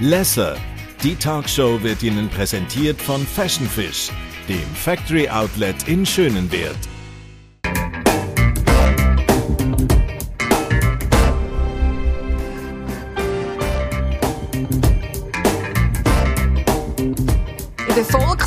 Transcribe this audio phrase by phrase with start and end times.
[0.00, 0.56] Lesser.
[1.02, 4.10] Die Talkshow wird Ihnen präsentiert von Fashion Fish,
[4.46, 6.76] dem Factory Outlet in Schönenwert.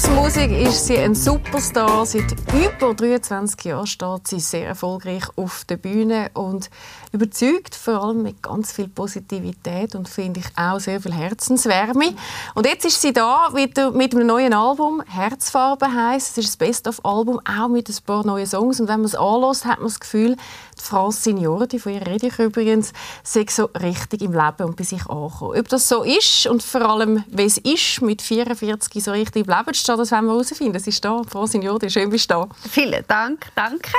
[0.10, 2.04] Volksmusik ist sie ein Superstar.
[2.04, 6.72] Seit über 23 Jahren steht sie sehr erfolgreich auf der Bühne und
[7.12, 12.16] überzeugt, vor allem mit ganz viel Positivität und finde ich auch sehr viel Herzenswärme.
[12.56, 16.32] Und jetzt ist sie da wieder mit einem neuen Album, Herzfarbe heißt.
[16.32, 18.80] Es ist das Best-of-Album, auch mit ein paar neuen Songs.
[18.80, 20.38] Und wenn man es anlässt, hat man das Gefühl,
[20.80, 22.94] die France Signorti, von ihr rede ich übrigens,
[23.24, 25.60] sei so richtig im Leben und bei sich angekommen.
[25.60, 29.54] Ob das so ist und vor allem, wie es ist, mit 44 so richtig im
[29.54, 30.76] Leben zu stehen, das werden wir herausfinden.
[30.76, 32.50] Es ist da, France Signorti, schön bist du da.
[32.70, 33.92] Vielen Dank, danke.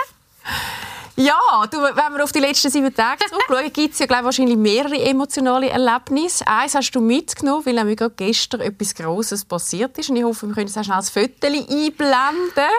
[1.16, 1.38] Ja,
[1.70, 4.98] du, wenn wir auf die letzten sieben Tage zurückschauen, gibt es ja glaub, wahrscheinlich mehrere
[5.02, 6.46] emotionale Erlebnisse.
[6.46, 10.08] Eins hast du mitgenommen, weil nämlich gerade gestern etwas Grosses passiert ist.
[10.08, 12.70] Und ich hoffe, wir können jetzt schnell ein Foto einblenden.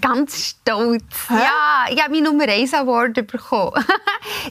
[0.00, 1.02] Ganz stolz.
[1.28, 1.34] Hä?
[1.34, 3.72] Ja, ich habe meinen Nummer 1 Award bekommen.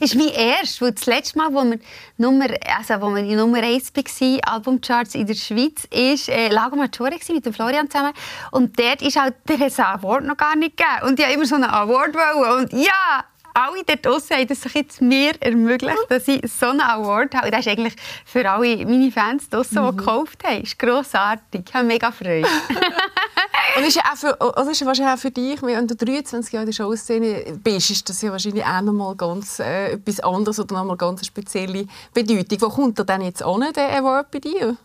[0.12, 1.78] ist mein erster, weil das letzte Mal, wo wir,
[2.16, 6.76] Nummer, also wo wir die Nummer 1 waren, Albumcharts in der Schweiz, war äh, Lago
[6.76, 8.12] Maggiore mit dem Florian zusammen.
[8.50, 11.08] Und dort ist halt der Award noch gar nicht gegeben.
[11.08, 12.62] Und ich wollte immer so einen Award wollen.
[12.62, 13.24] Und ja,
[13.56, 17.50] alle dort draussen haben es sich jetzt mir ermöglicht, dass ich so einen Award habe.
[17.50, 19.90] Das ist eigentlich für alle meine Fans draussen, mhm.
[19.92, 20.60] die gekauft haben.
[20.60, 21.62] Das ist grossartig.
[21.66, 22.46] Ich habe mega Freude.
[23.76, 26.64] Und ist ja auch für, oder ist wahrscheinlich auch für dich, wenn du 23 Jahre
[26.64, 30.74] in der Showszene bist, ist das ja wahrscheinlich auch nochmal ganz äh, etwas anderes oder
[30.74, 32.60] nochmal ganz eine spezielle Bedeutung.
[32.60, 34.76] Wo kommt er denn jetzt an, der Award bei dir?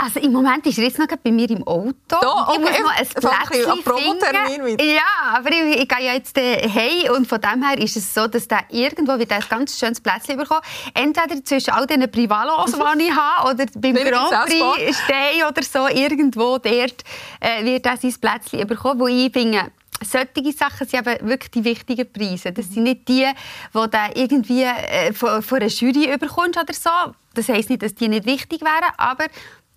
[0.00, 1.92] Also im Moment ist er jetzt noch bei mir im Auto.
[2.06, 2.48] Da.
[2.52, 4.78] Ich muss noch ein Plätzchen finden.
[4.80, 8.14] Ja, aber ich, ich gehe ja jetzt äh, heim und von dem her ist es
[8.14, 10.60] so, dass der irgendwo wird ein ganz schönes Plätzchen bekommen.
[10.94, 15.88] Entweder zwischen all diesen Privalos, die ich habe, oder beim Grand Prix stehe oder so,
[15.88, 17.02] irgendwo dort
[17.40, 19.72] äh, wird er sein Plätzchen bekommen, wo ich finde,
[20.04, 22.52] solche Sachen sind eben wirklich die wichtigen Preise.
[22.52, 26.90] Das sind nicht die, die du irgendwie äh, von, von einer Jury überkommst oder so.
[27.34, 29.26] Das heisst nicht, dass die nicht wichtig wären, aber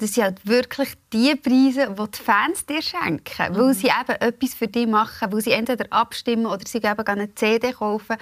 [0.02, 3.56] das sind halt wirklich die Preise, die die Fans dir schenken, mhm.
[3.56, 7.36] weil sie eben etwas für dich machen, weil sie entweder abstimmen oder sie eben eine
[7.36, 8.18] CD kaufen.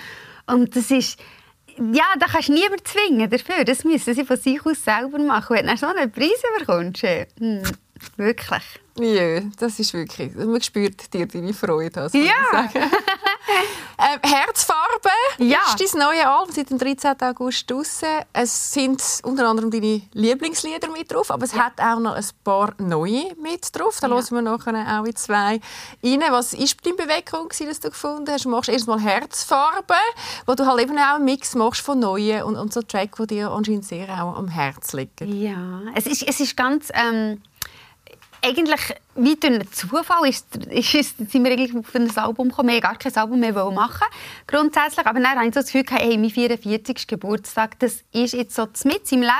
[0.45, 1.17] Und das ist
[1.77, 3.63] ja, da kannst du niemanden zwingen dafür.
[3.63, 5.55] Das müssen sie von sich aus selber machen.
[5.55, 7.63] Wenn du so einen Preis bekommst, hm,
[8.17, 8.63] wirklich.
[8.99, 12.01] Ja, das ist wirklich, man spürt dir deine Freude.
[12.01, 12.69] Also ja.
[13.99, 15.59] ähm, Herzfarbe ja.
[15.67, 17.15] ist dein neues Album seit dem 13.
[17.21, 18.07] August draussen.
[18.33, 21.65] Es sind unter anderem deine Lieblingslieder mit drauf, aber es ja.
[21.65, 23.99] hat auch noch ein paar neue mit drauf.
[23.99, 24.15] Da ja.
[24.15, 25.59] hören wir nachher auch in zwei
[26.01, 26.21] rein.
[26.29, 28.45] Was war deine Bewegung, dass du gefunden hast?
[28.45, 29.95] Du machst erstmal Herzfarbe,
[30.45, 33.27] wo du halt eben auch einen Mix machst von neuen und, und so Track, die
[33.27, 35.41] dir anscheinend sehr auch am Herzen liegen.
[35.41, 36.89] Ja, es ist, es ist ganz...
[36.93, 37.41] Ähm
[38.41, 38.81] eigentlich
[39.15, 42.69] wie durch einen Zufall ist, ist, ist, sind wir eigentlich auf ein Album gekommen.
[42.69, 44.07] Wir gar kein Album mehr machen
[44.47, 45.05] grundsätzlich.
[45.05, 47.07] Aber dann habe ich so das Gefühl, hey, mein 44.
[47.07, 49.31] Geburtstag, das ist jetzt so mit im Leben.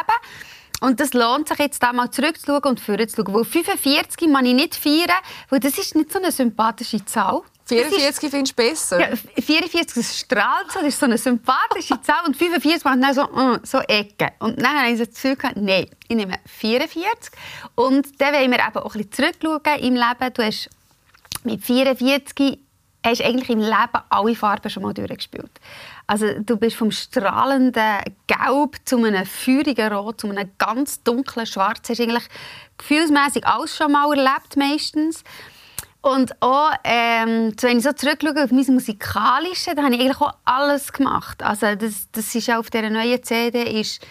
[0.81, 3.33] Und das lohnt sich jetzt da mal zurückzuschauen und vorzuschauen.
[3.33, 7.41] Weil 45 kann ich nicht feiern, weil das ist nicht so eine sympathische Zahl.
[7.69, 8.99] 44 findest du besser?
[8.99, 12.25] Ja, 44 das strahlt so, das ist so eine sympathische Zahl.
[12.25, 14.29] Und 45 macht dann so, mm, so Ecken.
[14.39, 17.31] Und dann habe ich das Gefühl, nein, ich nehme 44.
[17.75, 20.33] Und dann wollen wir eben auch ein bisschen zurückschauen im Leben.
[20.33, 20.69] Du hast
[21.43, 22.59] mit 44
[23.05, 25.51] hast eigentlich im Leben alle Farben schon mal durchgespielt.
[26.07, 31.81] Also du bist vom strahlenden Gelb zu einem feurigen Rot, zu einem ganz dunklen Schwarz.
[31.83, 32.27] Du hast eigentlich
[32.77, 35.23] gefühlsmäßig alles schon mal erlebt meistens.
[36.01, 40.33] Und auch, ähm, wenn ich so zurückschaue auf mein Musikalische, da habe ich eigentlich auch
[40.45, 41.43] alles gemacht.
[41.43, 44.05] Also das, das ist auch auf dieser neuen CD ist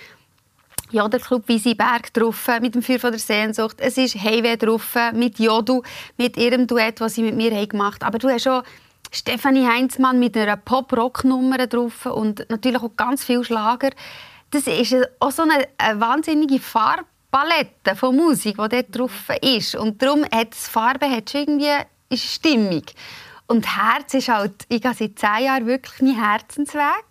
[0.91, 3.77] ja, der Club Wiesenberg drauf, mit dem Feuer von der Sehnsucht.
[3.81, 5.83] Es ist Heimweh drauf, mit Jodu,
[6.17, 8.09] mit ihrem Duett, das sie mit mir gemacht haben.
[8.09, 8.63] Aber du hast auch
[9.11, 13.91] Stefanie Heinzmann mit einer Pop-Rock-Nummer drauf und natürlich auch ganz viel Schlager.
[14.51, 19.75] Das ist auch so eine, eine wahnsinnige Farbe Palette von Musik, die dort drauf ist.
[19.75, 22.85] Und darum hat das Farbe hat irgendwie ist Stimmung.
[23.47, 27.05] Und Herz ist halt, ich gehe seit zehn Jahren wirklich mein Herzensweg.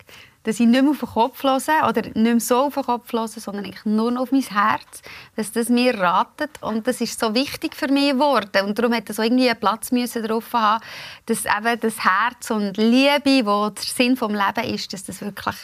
[0.44, 3.12] Dass ich nicht mehr auf den Kopf höre, oder nicht mehr so auf den Kopf
[3.12, 5.01] höre, sondern eigentlich nur noch auf mein Herz,
[5.36, 6.51] dass das mir ratet.
[6.62, 8.65] Und das ist so wichtig für mich geworden.
[8.65, 10.81] Und darum hat es irgendwie einen Platz müssen drauf haben,
[11.25, 15.56] dass eben das Herz und Liebe, wo der Sinn des Lebens ist, dass das wirklich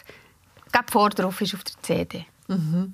[0.91, 2.25] vor drauf ist auf der CD.
[2.49, 2.93] Mhm.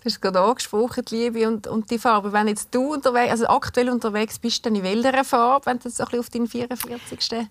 [0.00, 2.32] Du hast gerade angesprochen, die Liebe und, und die Farbe.
[2.32, 6.04] Wenn jetzt du unterwegs, also aktuell unterwegs bist, dann in welcher Farbe, wenn du so
[6.04, 7.48] auf deinen 44.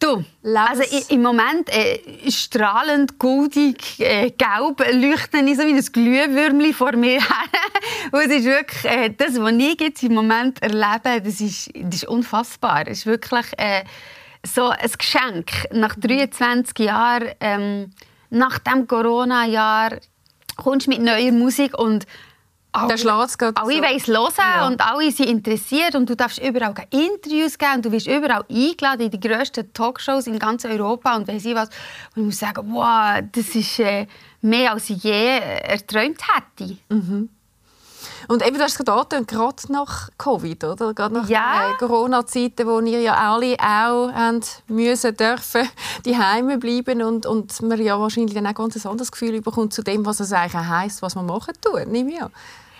[0.00, 6.92] Du, also im Moment äh, strahlend goldig, äh, gelb, leuchten so wie ein Glühwürmchen vor
[6.92, 7.44] mir her.
[8.12, 12.08] Es ist wirklich, äh, das, was ich jetzt im Moment erlebe, das ist, das ist
[12.08, 12.86] unfassbar.
[12.86, 13.84] Es ist wirklich äh,
[14.44, 15.50] so ein Geschenk.
[15.72, 17.90] Nach 23 Jahren, ähm,
[18.30, 20.00] nach dem Corona-Jahr,
[20.56, 22.06] kommst mit neuer Musik und
[22.74, 23.82] alle, schlägt Alle so.
[23.82, 24.66] wollen es hören ja.
[24.66, 29.02] und alle sind interessiert und du darfst überall Interviews geben und du wirst überall eingeladen
[29.02, 31.68] in die grössten Talkshows in ganz Europa und weiss ich was.
[32.14, 34.06] Und ich muss sagen, wow, das ist äh,
[34.40, 36.76] mehr als ich je erträumt hätte.
[36.88, 37.28] Mhm.
[38.28, 40.94] Und eben, du hast gerade gerade nach Covid, oder?
[40.94, 41.70] Gerade nach ja.
[41.70, 45.68] äh, Corona-Zeiten, wo ihr ja alle auch haben müssen, dürfen,
[46.04, 49.72] die Heime bleiben und, und man ja wahrscheinlich dann auch ganz ein anderes Gefühl bekommt
[49.72, 52.30] zu dem, was es eigentlich heisst, was man machen tut, nehme ich an.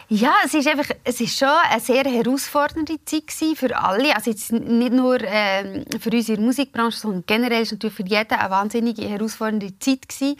[0.08, 4.14] Ja, es ist einfach, es ist schon eine sehr herausfordernde Zeit für alle.
[4.14, 8.50] Also jetzt nicht nur äh, für unsere Musikbranche, sondern generell ist natürlich für jeden eine
[8.50, 10.37] wahnsinnige herausfordernde Zeit gewesen.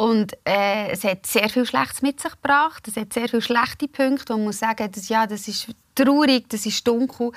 [0.00, 2.88] Und äh, es hat sehr viel Schlechtes mit sich gebracht.
[2.88, 6.64] Es hat sehr viele schlechte Punkte, man muss sagen, dass, ja, das ist traurig, das
[6.64, 7.32] ist dunkel.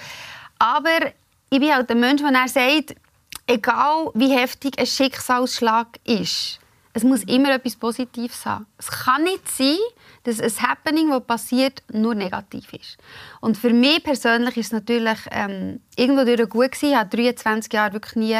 [0.60, 1.12] Aber
[1.50, 2.96] ich bin halt der Mensch, der sagt,
[3.48, 6.62] egal wie heftig ein Schicksalsschlag ist,
[6.94, 8.66] es muss immer etwas Positives haben.
[8.78, 9.80] Es kann nicht sein,
[10.24, 12.98] dass ein Happening, das passiert, nur negativ ist.
[13.42, 16.92] Und für mich persönlich ist es natürlich ähm, irgendwo durch gut gewesen.
[16.92, 18.40] Ich habe 23 Jahre wirklich nie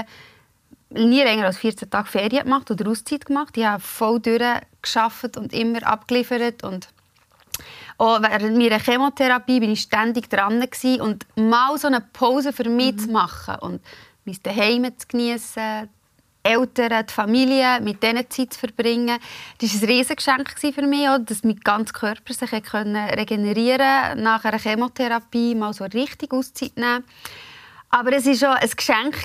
[0.94, 3.56] nie länger als 14 Tage Ferien gemacht oder Auszeit gemacht.
[3.58, 6.88] Ich habe voll durchgearbeitet und immer abgeliefert und
[7.98, 11.02] auch während meiner Chemotherapie bin ich ständig dran gewesen.
[11.02, 13.00] und mal so eine Pause für mich mhm.
[13.00, 13.82] zu machen und
[14.26, 15.90] mein Zuhause zu genießen,
[16.44, 19.18] Eltern, die Familie, mit denen Zeit zu verbringen.
[19.60, 24.60] Das war ein Riesengeschenk für mich, dass mein ganzer Körper sich regenerieren konnte nach einer
[24.60, 27.06] Chemotherapie, mal so richtig Auszeit nehmen.
[27.90, 29.16] Aber es war auch ein Geschenk,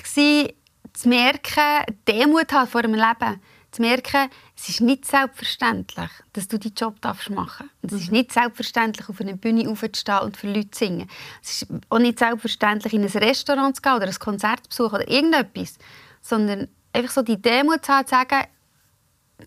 [0.99, 3.41] zu merken, Demut haben vor dem Leben.
[3.71, 6.95] Zu merken, es ist nicht selbstverständlich, dass du deinen Job
[7.29, 7.93] machen darfst.
[7.95, 11.09] Es ist nicht selbstverständlich, auf einer Bühne aufzustehen und für Leute zu singen.
[11.43, 14.95] Es ist auch nicht selbstverständlich, in ein Restaurant zu gehen oder ein Konzert zu besuchen
[14.95, 15.77] oder irgendetwas.
[16.21, 18.47] Sondern einfach so die Demut zu haben, zu sagen,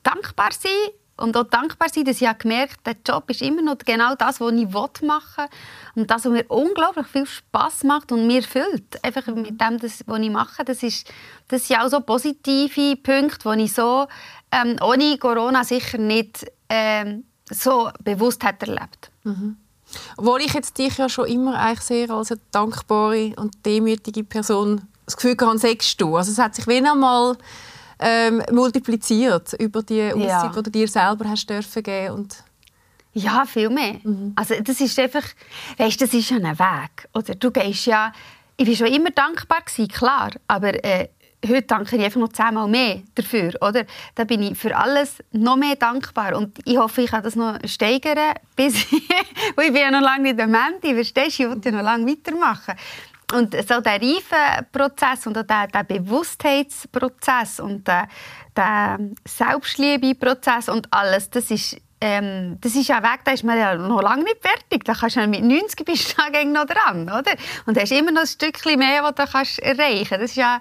[0.04, 0.70] dankbar sein
[1.16, 4.40] und auch dankbar sein, dass ich gemerkt habe, der Job ist immer noch genau das,
[4.40, 6.02] was ich machen will.
[6.02, 9.04] Und das, was mir unglaublich viel Spass macht und mir füllt.
[9.04, 10.64] Einfach mit dem, das, was ich mache.
[10.64, 11.06] Das, ist,
[11.48, 14.06] das sind auch so positive Punkte, die ich so
[14.50, 19.10] ähm, ohne Corona sicher nicht ähm, so bewusst hätte erlebt.
[19.24, 19.56] Mhm.
[20.16, 24.88] Obwohl ich jetzt dich ja schon immer eigentlich sehr als eine dankbare und demütige Person
[25.04, 26.16] das Gefühl habe, sagst du.
[26.16, 27.36] Also es hat sich wie einmal
[28.02, 30.52] ähm, multipliziert über die Auszeit, ja.
[30.56, 32.44] die du dir selber hast dürfen geben und
[33.14, 33.96] ja, viel mehr.
[34.02, 34.32] Mhm.
[34.36, 35.24] Also das ist einfach,
[35.76, 37.08] weißt, das ist ja ein Weg.
[37.14, 38.12] Oder du gehst ja,
[38.56, 41.08] ich war schon immer dankbar gewesen, klar, aber äh,
[41.46, 43.84] heute danke ich einfach noch zehnmal mehr dafür, oder?
[44.14, 47.58] Da bin ich für alles noch mehr dankbar und ich hoffe, ich kann das noch
[47.66, 51.42] steigern, bis ich, ich bin ja noch lange nicht am Ende, verstehst du?
[51.44, 52.74] Ich will ja noch lange weitermachen.
[53.32, 58.08] Und so der Reifenprozess und der, der Bewusstheitsprozess und der,
[58.56, 63.74] der Selbstliebeprozess und alles, das ist, ähm, das ist ein Weg, da ist man ja
[63.74, 64.84] noch lange nicht fertig.
[64.84, 67.32] Da kannst du mit 90 bist du noch dran, oder?
[67.64, 70.22] Und hast immer noch ein Stückchen mehr, was du kannst erreichen kannst.
[70.22, 70.60] Das ist ja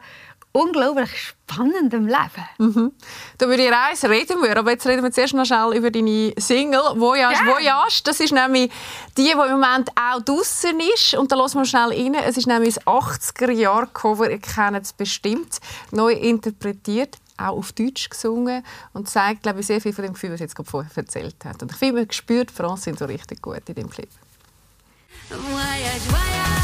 [0.53, 2.47] unglaublich spannend im Leben.
[2.57, 2.91] Mhm.
[3.37, 6.33] Da würde ich Reise reden wir, aber jetzt reden wir zuerst noch schnell über deine
[6.37, 7.55] Single «Voyage, yeah.
[7.55, 8.01] Voyage».
[8.03, 8.71] Das ist nämlich
[9.17, 11.13] die, die im Moment auch draußen ist.
[11.15, 12.15] Und da lassen wir schnell rein.
[12.15, 15.59] Es ist nämlich das 80er-Jahr-Cover, ihr kennt es bestimmt,
[15.91, 20.31] neu interpretiert auch auf Deutsch gesungen und zeigt, glaube ich, sehr viel von dem Gefühl,
[20.31, 21.61] was jetzt gerade vorher erzählt hat.
[21.63, 24.09] Und ich finde, man spürt, die sind so richtig gut in dem Clip.
[25.29, 26.60] Voyage, voyage.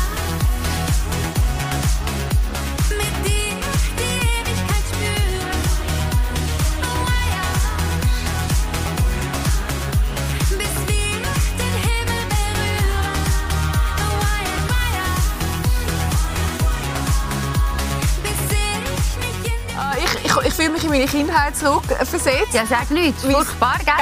[21.38, 22.54] Kindheit zurückversetzt.
[22.54, 23.24] Ja, sag nichts.
[23.24, 23.94] Furchtbar, gell?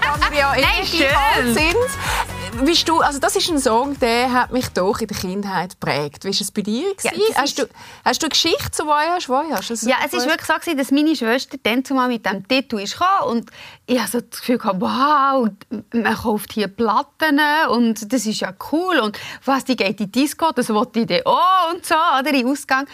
[0.00, 2.68] Da wir ja eh schön sind.
[2.68, 6.24] Weißt du, also das ist ein Song, der hat mich doch in der Kindheit geprägt.
[6.24, 6.94] Wie war es bei dir?
[7.02, 7.66] Ja, hast, du,
[8.04, 9.70] hast du eine Geschichte zu Voyage Voyage?
[9.70, 13.28] Also ja, es war wirklich so, dass meine Schwester dann zumal mit dem Tattoo kam
[13.30, 13.50] und
[13.86, 15.48] ich hatte so das Gefühl, wow,
[15.94, 20.12] man kauft hier Platten und das ist ja cool und was, die geht in die
[20.12, 22.86] Disco, das wollte ich dann auch und so, oder, in Ausgang.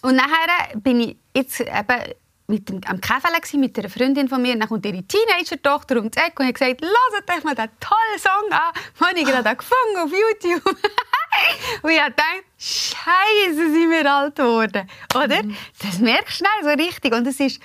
[0.00, 2.14] Und nachher bin ich jetzt eben
[2.46, 4.56] mit dem, am Kaffee mit einer Freundin von mir.
[4.56, 8.18] Dann kommt ihre Teenager-Tochter um die Ecke und hat gesagt, «Hört euch mal diesen tollen
[8.18, 10.64] Song an, den ich gerade gefunden auf YouTube.»
[11.82, 12.22] Und ich dachte,
[12.58, 15.42] «Scheiße, sind wir alt geworden.» Oder?
[15.42, 15.56] Mhm.
[15.82, 17.14] Das merkst du schnell so richtig.
[17.14, 17.60] Und es ist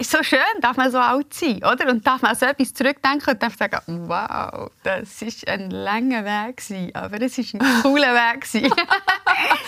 [0.00, 1.90] ist so schön, darf man so alt sein, oder?
[1.90, 6.56] Und darf man so etwas zurückdenken und darf sagen, wow, das ist ein langer Weg
[6.56, 8.72] gewesen, aber es ist ein cooler Weg gewesen.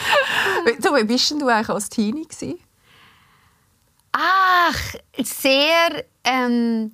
[0.80, 2.58] so, wie bist du eigentlich als Teenie gewesen?
[4.12, 6.92] Ach, sehr ähm,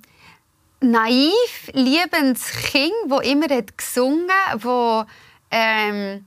[0.79, 5.05] naiv, liebendes Kind, wo immer hat gesungen, wo
[5.51, 6.25] ähm,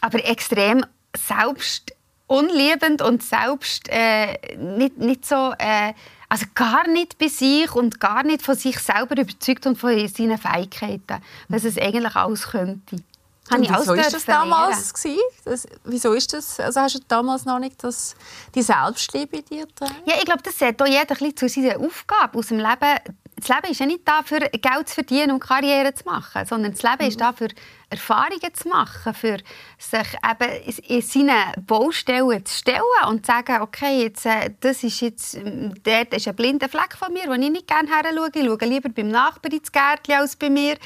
[0.00, 0.84] aber extrem
[1.16, 1.92] selbst
[2.26, 5.94] unliebend und selbst äh, nicht, nicht so, äh,
[6.28, 10.36] also gar nicht bei sich und gar nicht von sich selber überzeugt und von seinen
[10.36, 13.02] Fähigkeiten, was es eigentlich alles könnte.
[13.50, 14.92] Und wieso ist das damals
[15.44, 16.60] das, Wieso ist das?
[16.60, 18.14] Also hast du damals noch nicht das,
[18.54, 19.90] die Selbstliebe dir drin?
[20.04, 22.98] Ja, ich glaube, das hat auch jeder ein zu seiner Aufgabe aus dem Leben.
[23.36, 26.72] Das Leben ist ja nicht da, für Geld zu verdienen und Karriere zu machen, sondern
[26.72, 27.08] das Leben mhm.
[27.08, 27.48] ist da, für
[27.88, 29.38] Erfahrungen zu machen, für
[29.78, 35.00] sich eben in seinen Baustellen zu stellen und zu sagen, okay, jetzt, äh, das ist
[35.00, 38.30] jetzt, ähm, dort ist ein blinder Fleck von mir, wo ich nicht gerne her schaue.
[38.34, 40.76] Ich schaue lieber beim Nachbarn ins Gärtchen als bei mir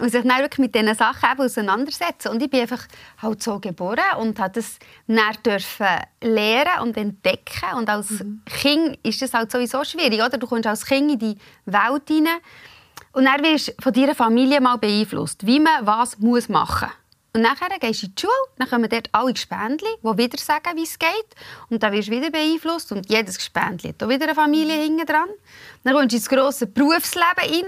[0.00, 2.28] und sich dann wirklich mit diesen Sachen eben auseinandersetzen.
[2.28, 2.86] Und ich bin einfach
[3.20, 5.86] halt so geboren und habe das dann dürfen
[6.20, 7.74] lernen und entdecken.
[7.76, 8.42] Und als mhm.
[8.44, 10.38] Kind ist das halt sowieso schwierig, oder?
[10.38, 12.38] Du kommst als Kind in die Welt hinein
[13.12, 16.96] und dann wirst du von deiner Familie mal beeinflusst, wie man was muss machen muss.
[17.36, 20.74] Und nachher gehst du in die Schule, dann kommen dort alle Gespendli, die wieder sagen,
[20.74, 21.26] wie es geht.
[21.68, 25.28] Und dann wirst du wieder beeinflusst und jedes Gespendli hat wieder eine Familie hinten dran.
[25.86, 27.64] Dann kommst du ins grosse Berufsleben rein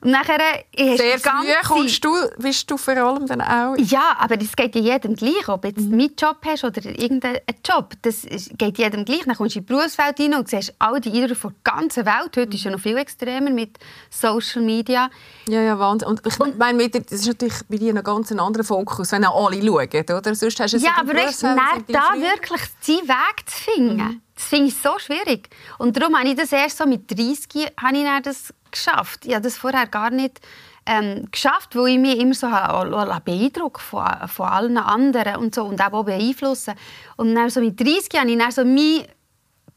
[0.00, 3.74] und nachher hast Sehr früh kommst du, bist du vor allem dann auch...
[3.76, 5.92] Ja, aber es geht ja jedem gleich, ob du jetzt mhm.
[5.92, 7.92] einen Job hast oder irgendeinen Job.
[8.00, 8.22] Das
[8.56, 9.24] geht jedem gleich.
[9.26, 12.06] Dann kommst du in die Berufswelt rein und siehst all die Eindrücke von der ganzen
[12.06, 12.36] Welt.
[12.38, 15.10] Heute ist ja noch viel extremer mit Social Media.
[15.46, 16.08] Ja, ja, Wahnsinn.
[16.08, 19.62] Und ich meine, das ist natürlich bei dir ein ganz anderer Fokus, wenn auch alle
[19.62, 20.34] schauen, oder?
[20.34, 24.22] Sonst hast du ja, aber weißt, da wirklich seinen Weg zu finden, mhm.
[24.38, 25.50] Das finde ich so schwierig.
[25.78, 29.26] Und darum habe ich das erst so mit 30 habe ich das geschafft.
[29.26, 30.40] Ich habe das vorher gar nicht
[30.86, 35.80] ähm, geschafft, wo ich mich immer so beeindruckt von, von allen anderen und so und
[35.82, 36.74] auch beeinflussen.
[37.16, 39.06] Und dann so mit 30 habe ich dann so meinen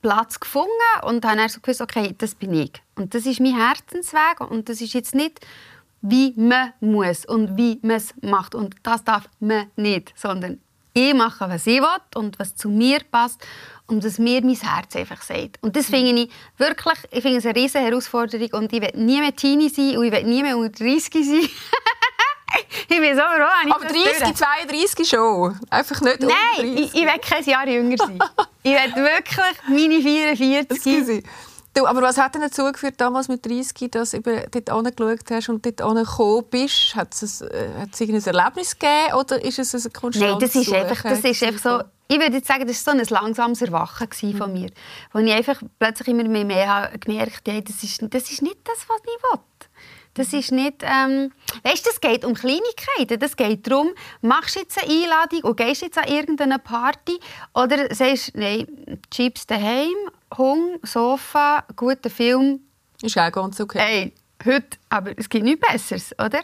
[0.04, 0.70] Platz gefunden
[1.06, 2.72] und habe dann so gewusst, okay, das bin ich.
[2.96, 5.40] Und das ist mein Herzensweg und das ist jetzt nicht
[6.04, 8.56] wie man muss und wie man es macht.
[8.56, 10.60] Und das darf man nicht, sondern
[10.94, 13.42] ich mache, was ich will und was zu mir passt
[13.88, 15.62] und was mir mein Herz einfach sagt.
[15.62, 19.20] Und das finde ich wirklich, ich finde es eine riesige Herausforderung und ich will nie
[19.20, 21.24] mehr Teenie sein und ich will nie mehr unter 30 sein.
[22.90, 25.60] ich bin so froh, Aber 30, 32 schon?
[25.70, 28.20] Einfach nicht Nein, ich, ich will kein Jahr jünger sein.
[28.64, 31.24] ich will wirklich meine 44.
[31.74, 35.50] Du, aber was hat denn dazu geführt, damals mit 30, dass du dort angeschaut hast
[35.50, 36.96] und dort angekommen bist?
[36.96, 40.56] Hat es, äh, hat es ein Erlebnis gegeben oder ist es eine Konstante Nein, das
[40.56, 41.84] ist einfach, das ist einfach so...
[42.10, 44.70] Ich würde jetzt sagen, das war so ein langsames Erwachen von mir.
[45.14, 48.86] Wo ich einfach plötzlich immer mehr, mehr gemerkt habe, das ist, das ist nicht das,
[48.90, 49.40] was ich will.
[50.14, 51.32] Das ist nicht, ähm,
[51.64, 53.20] weißt, das geht um Kleinigkeiten.
[53.20, 53.92] Das geht darum,
[54.22, 57.18] machst du jetzt eine Einladung und gehst jetzt an irgendeine Party
[57.54, 59.94] oder sagst, nein, Chips daheim
[60.38, 62.62] Hung, Sofa, guter Film.
[63.02, 63.80] Ist auch ganz okay.
[63.80, 64.14] Hey,
[64.46, 66.42] heute, aber es gibt nichts Besseres, oder?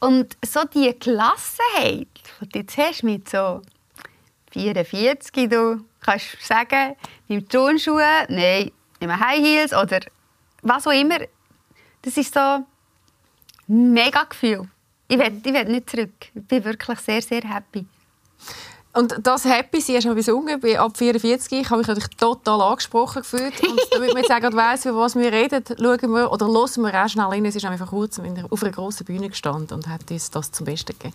[0.00, 2.08] Und so die Gelassenheit,
[2.40, 3.60] die du jetzt hast mit so
[4.52, 6.96] 44, du kannst sagen,
[7.28, 8.70] nimm Turnschuhe, nein,
[9.00, 10.00] nimm High Heels oder
[10.62, 11.18] was auch immer.
[12.02, 12.64] Das ist so
[13.70, 14.68] mega Gefühl.
[15.08, 16.10] Ich will, ich will nicht zurück.
[16.34, 17.86] Ich bin wirklich sehr, sehr happy.
[18.92, 21.60] Und das Happy Sie hast du besungen, bei ab 44.
[21.60, 23.60] Ich habe mich natürlich total angesprochen gefühlt.
[23.62, 27.04] Und damit man jetzt auch weiss, über was wir reden, schauen wir oder hören wir
[27.04, 27.44] auch schnell rein.
[27.44, 30.98] Es ist einfach kurzem auf einer grossen Bühne gestanden und hat uns das zum Besten
[30.98, 31.14] gegeben.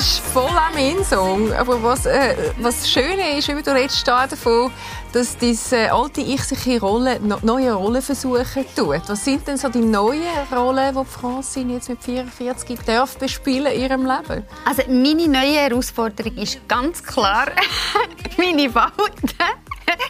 [0.00, 1.52] Ist voll am In-Song.
[1.52, 4.72] Aber was, äh, was Schöne ist, wie du redest davon,
[5.12, 9.02] dass diese äh, alte Ich sich in Rolle, neue Rollen versuchen tut.
[9.08, 13.80] Was sind denn so die neuen Rollen, die Francine jetzt mit 44 darf bespielen in
[13.82, 14.46] ihrem Leben?
[14.64, 17.48] Also meine neue Herausforderung ist ganz klar
[18.38, 19.34] meine Bauten.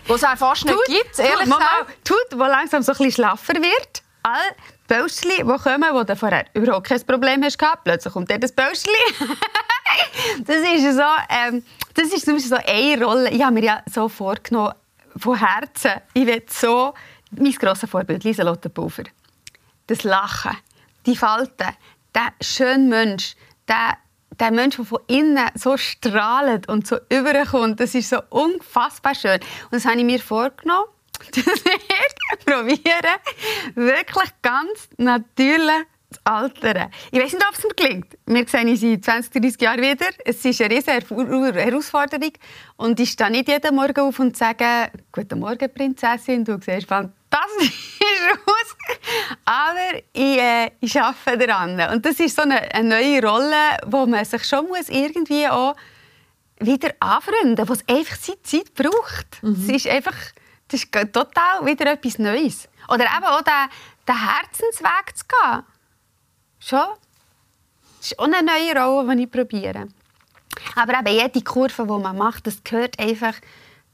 [0.07, 2.05] Was es fast nicht tut, gibt, ehrlich gesagt.
[2.05, 4.03] Tut, wo langsam so ein bisschen schlaffer wird.
[4.23, 4.55] All
[4.87, 7.85] Bäuschli, die kommen, wo du vorher überhaupt kein Problem hast gehabt.
[7.85, 8.93] Plötzlich kommt dort ein Bäuschli.
[10.45, 13.31] das ist so, ähm, das ist zum Beispiel so eine Rolle.
[13.31, 14.75] Ich habe mir ja so vorgenommen,
[15.17, 16.95] von Herzen, ich will so,
[17.33, 19.05] mein grosses Vorbild, Lieselotte Pulver.
[19.87, 20.57] Das Lachen,
[21.07, 21.75] die Falten,
[22.15, 23.35] der schöne Mensch,
[23.69, 23.97] der
[24.39, 29.39] der Mensch, der von innen so strahlt und so überkommt, das ist so unfassbar schön.
[29.65, 30.87] Und das habe ich mir vorgenommen,
[31.35, 33.19] das ich probieren,
[33.75, 36.91] wirklich ganz natürlich zu altern.
[37.11, 38.17] Ich weiß nicht, ob es mir gelingt.
[38.27, 40.07] Wir sehen uns in 20, 30 Jahren wieder.
[40.25, 42.33] Es ist eine riesige Her- Herausforderung.
[42.77, 47.73] Und ich stehe nicht jeden Morgen auf und sage, «Guten Morgen, Prinzessin, du siehst fantastisch
[48.47, 48.77] aus.»
[49.45, 51.81] Aber ich, äh, ich arbeite daran.
[51.93, 55.77] Und das ist so eine, eine neue Rolle, wo man sich schon muss irgendwie auch
[56.59, 59.27] wieder anfreunden muss, wo es einfach seine Zeit braucht.
[59.43, 60.15] Es ist einfach
[60.69, 62.69] das ist total wieder etwas Neues.
[62.89, 63.69] Oder eben auch den,
[64.07, 65.63] den Herzensweg zu gehen.
[66.61, 66.87] Schon.
[67.99, 69.89] Das ist auch eine neue Rolle, die ich probiere.
[70.77, 73.35] Aber eben jede Kurve, die man macht, das gehört einfach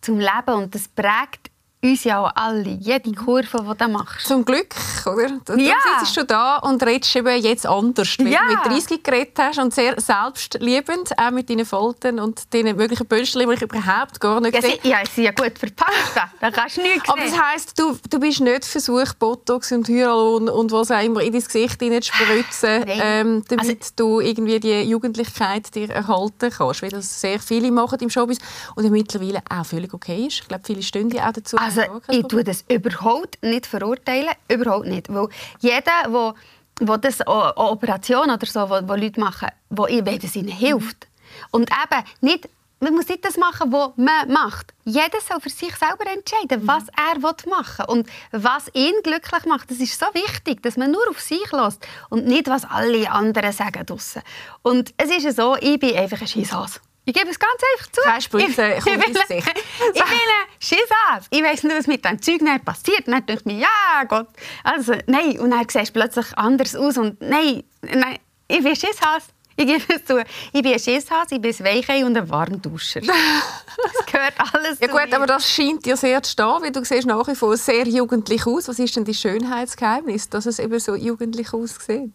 [0.01, 1.51] zum Leben und das prägt
[1.91, 2.71] uns ja auch alle.
[2.81, 4.27] Jede Kurve, die du machst.
[4.27, 4.75] Zum Glück,
[5.07, 5.29] oder?
[5.45, 5.75] Du Ja.
[6.01, 8.41] sitzt du da und redest eben jetzt anders, weil Ja.
[8.49, 13.07] du mit 30 geredet hast und sehr selbstliebend, auch mit deinen Falten und deinen möglichen
[13.07, 14.79] Pünktchen, die ich überhaupt gar nicht Ja, sehe.
[14.83, 15.93] sie, ja, sie ja gut verpackt.
[16.41, 16.51] da.
[16.51, 20.73] Kannst du nichts Aber das heisst, du, du bist nicht versucht, Botox und Hyaluron und
[20.73, 23.01] was auch immer in dein Gesicht hineinzuspritzen, Nein.
[23.03, 27.99] ähm, damit Also- du irgendwie die Jugendlichkeit dir erhalten kannst, weil das sehr viele machen
[28.01, 28.39] im Showbiz
[28.75, 30.41] und mittlerweile auch völlig okay ist.
[30.41, 31.57] Ich glaube, viele stehen ja auch dazu.
[31.59, 34.31] Also, Kein ich tue das überhaupt nicht verurteilen.
[34.49, 35.13] Überhaupt nicht.
[35.13, 35.29] Weil
[35.61, 36.35] jeder, wo,
[36.81, 41.07] wo das auch Operationen oder so, wo, wo Leute machen, wo ich will, ihnen hilft.
[41.51, 42.49] Und eben nicht,
[42.81, 44.75] man muss nicht das machen, was man macht.
[44.85, 49.71] Jeder soll für sich selber entscheiden, was er will machen und was ihn glücklich macht.
[49.71, 53.53] Das ist so wichtig, dass man nur auf sich lässt und nicht, was alle anderen
[53.53, 54.23] sagen draussen.
[54.63, 56.81] Und es ist ja so, ich bin einfach ein Scheisshaus.
[57.09, 58.01] Ich gebe es ganz einfach zu.
[58.03, 59.31] Keine Spritze Ich- ich Gesicht.
[59.95, 61.27] ich bin ein Scheisshaus.
[61.31, 63.07] Ich weiss nicht, was mit diesem Zeug nicht passiert.
[63.07, 64.27] Dann denke ich mir, ja Gott.
[64.65, 65.39] Also, nein.
[65.39, 66.99] Und dann siehst du plötzlich anders aus.
[66.99, 69.23] Und nein, nein ich bin ein Scheisshaus.
[69.59, 70.19] Ich gebe es zu.
[70.53, 73.01] Ich bin ein Scheisshaus, ich bin ein Weichei und ein Warmduscher.
[73.01, 77.07] Das gehört alles Ja gut, aber das scheint dir sehr zu stehen, weil du siehst
[77.07, 78.69] nach wie vor sehr jugendlich aus.
[78.69, 82.13] Was ist denn das Schönheitsgeheimnis, dass es eben so jugendlich aussieht?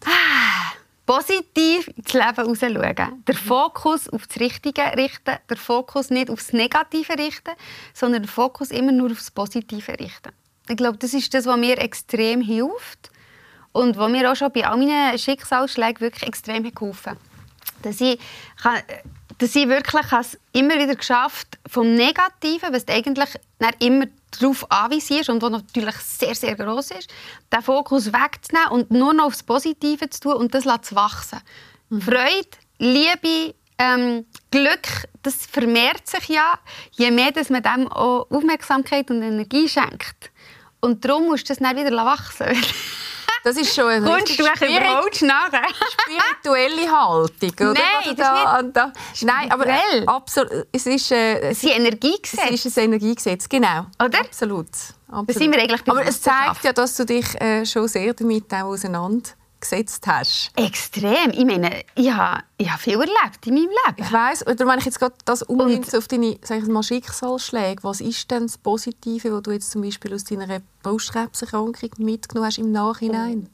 [1.11, 3.23] Positiv ins Leben rausschauen.
[3.27, 7.51] Der Fokus auf das Richtige richten, der Fokus nicht auf das Negative richten,
[7.93, 10.31] sondern der Fokus immer nur auf das Positive richten.
[10.69, 13.11] Ich glaube, das ist das, was mir extrem hilft
[13.73, 17.17] und was mir auch schon bei all meinen Schicksalsschlägen wirklich extrem hat geholfen
[17.81, 18.19] dass ich,
[18.61, 18.79] kann,
[19.39, 23.29] dass ich wirklich immer wieder geschafft vom Negativen, was eigentlich
[23.79, 27.09] immer darauf anvisierst und was natürlich sehr, sehr gross ist,
[27.51, 31.39] den Fokus wegzunehmen und nur noch aufs Positive zu tun und das zu wachsen.
[31.89, 32.47] Freude,
[32.79, 36.59] Liebe, ähm, Glück, das vermehrt sich ja,
[36.91, 40.31] je mehr dass man dem auch Aufmerksamkeit und Energie schenkt.
[40.79, 42.47] Und darum musst du das dann wieder wachsen.
[43.43, 45.63] Das ist schon eine Kommst du überhaupt nachher?
[46.03, 47.73] spirituelle Haltung, oder?
[47.73, 50.03] Nein, das da, da, Nein, aber spirituell.
[50.07, 50.67] absolut.
[50.71, 52.53] Es ist, äh, es Das sind Energiegesetze.
[52.53, 53.87] es ist ein Energiegesetz, genau.
[54.03, 54.19] Oder?
[54.19, 54.67] Absolut.
[55.07, 55.33] Absolut.
[55.33, 58.75] Sind wir eigentlich aber es zeigt ja, dass du dich äh, schon sehr damit auch
[59.61, 60.51] auseinandergesetzt hast.
[60.55, 61.31] Extrem.
[61.31, 63.97] Ich meine, ich habe, ich habe viel erlebt in meinem Leben.
[63.97, 67.83] Ich weiss, oder wenn ich jetzt gerade das ummünze auf deine sag ich mal, Schicksalsschläge,
[67.83, 72.57] was ist denn das Positive, was du jetzt zum Beispiel aus deiner Brustkrebserkrankung mitgenommen hast
[72.57, 73.49] im Nachhinein?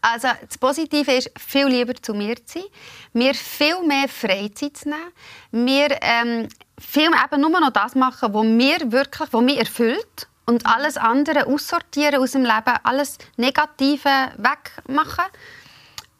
[0.00, 2.68] Also das Positive ist, viel lieber zu mir zu sein,
[3.12, 5.10] mir viel mehr Freizeit zu nehmen,
[5.50, 10.28] mir ähm, viel mehr eben nur noch das machen, was mir wirklich, was mich erfüllt
[10.48, 15.26] und alles andere aussortieren aus dem Leben, alles Negative wegmachen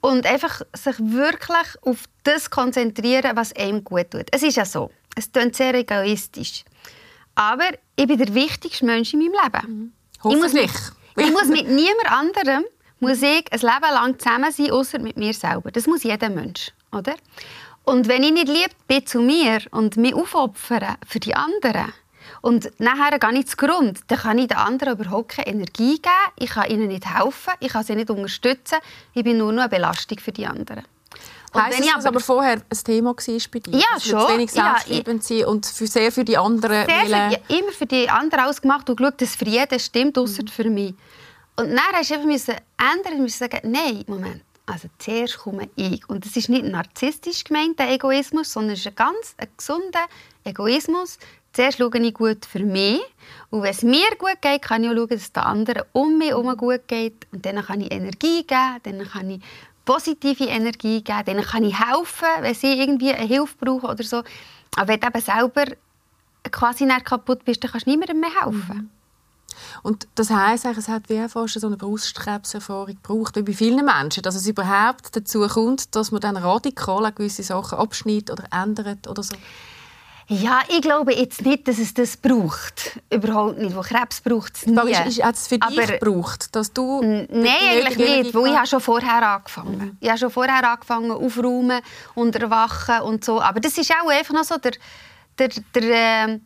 [0.02, 4.26] und einfach sich wirklich auf das konzentrieren, was einem gut tut.
[4.30, 6.64] Es ist ja so, es klingt sehr egoistisch,
[7.36, 9.94] aber ich bin der wichtigste Mensch in meinem Leben.
[10.12, 10.72] Ich muss, Hoffentlich.
[11.16, 12.64] mit, ich muss mit niemand anderem
[13.00, 15.70] muss ich ein Leben lang zusammen sein, außer mit mir selber.
[15.70, 17.14] Das muss jeder Mensch, oder?
[17.84, 21.94] Und wenn ich nicht lieb bin zu mir und mich aufopfere für die anderen
[22.40, 26.32] und nachher gehe ich zu Grund, dann kann ich den anderen überhaupt keine Energie geben,
[26.36, 28.78] ich kann ihnen nicht helfen, ich kann sie nicht unterstützen,
[29.14, 30.84] ich bin nur noch eine Belastung für die anderen.
[31.52, 33.78] Und Heisst wenn ich dass aber vorher ein Thema war bei dir?
[33.78, 34.20] Ja, dass schon.
[34.20, 37.72] Zu wenig Ja, selbstliebend sein und für, sehr für die anderen sehr für, ja, immer
[37.72, 40.48] für die anderen alles gemacht und geschaut, dass es für jeden stimmt, außer Mhm.
[40.48, 40.94] für mich.
[41.56, 46.06] Und dann musste ich einfach müssen ändern, müssen sagen, nein, Moment, also zuerst komme ich.
[46.08, 50.06] Und das ist nicht narzisstisch gemeint, der Egoismus, sondern es ist ein ganz ein gesunder
[50.44, 51.18] Egoismus.
[51.52, 53.00] Zuerst schaue ich gut für mich
[53.50, 56.18] und wenn es mir gut geht, kann ich auch schauen, dass es den anderen um
[56.18, 57.26] mich herum gut geht.
[57.32, 59.40] Und dann kann ich Energie geben, dann kann ich
[59.84, 64.22] positive Energie geben, dann kann ich helfen, wenn sie irgendwie eine Hilfe brauchen oder so.
[64.76, 65.64] Aber wenn du eben selber
[66.50, 68.90] quasi nicht kaputt bist, dann kannst du niemandem mehr helfen.
[69.82, 74.22] Und das heisst, es hat wie fast so eine Brustkrebserfahrung gebraucht, wie bei vielen Menschen,
[74.22, 79.22] dass es überhaupt dazu kommt, dass man dann radikal gewisse Sachen abschneidet oder ändert oder
[79.22, 79.34] so.
[80.30, 83.00] Ja, ich glaube jetzt nicht, dass es das braucht.
[83.10, 83.74] Überhaupt nicht.
[83.74, 84.76] Wo Krebs braucht es nie.
[84.76, 87.00] Aber ist, hat es für dich Aber- gebraucht, dass du...
[87.02, 89.96] Nein, eigentlich nicht, weil ich habe schon vorher angefangen.
[90.00, 91.80] Ich habe schon vorher angefangen aufräumen
[92.14, 93.40] und erwachen und so.
[93.40, 94.72] Aber das ist auch einfach noch so der,
[95.38, 95.82] der, der,
[96.28, 96.40] ähm,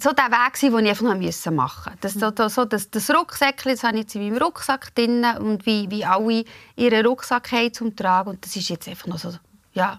[0.00, 1.96] so der Weg, gewesen, den ich einfach noch machen musste.
[2.00, 5.66] Das, so, so, das, das Rucksäckchen, das habe ich jetzt in meinem Rucksack drin und
[5.66, 6.44] wie, wie alle
[6.76, 8.30] ihren Rucksack haben zum Tragen.
[8.30, 9.32] Und das ist jetzt einfach noch so,
[9.72, 9.98] ja,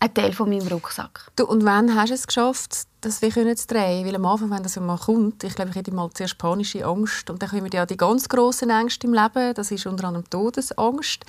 [0.00, 1.30] ein Teil von meinem Rucksack.
[1.36, 4.06] Du, und wann hast du es geschafft, das wir können zu drehen?
[4.06, 7.30] Weil am Anfang, wenn das mal kommt, ich glaube, ich hätte mal zuerst panische Angst
[7.30, 11.24] und dann kommen ja die ganz grossen Ängste im Leben, das ist unter anderem Todesangst.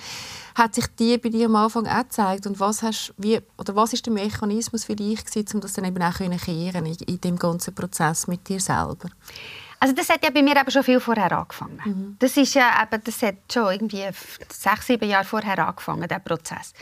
[0.54, 3.92] Hat sich die bei dir am Anfang auch gezeigt und was hast, wie, oder was
[3.92, 7.20] ist der Mechanismus für dich gewesen, um das dann eben auch können kehren in, in
[7.20, 9.08] dem ganzen Prozess mit dir selber?
[9.80, 12.16] Also das hat ja bei mir eben schon viel vorher angefangen.
[12.18, 14.04] Das ist ja eben, das hat schon irgendwie
[14.52, 16.74] sechs, sieben Jahre vorher angefangen, der Prozess.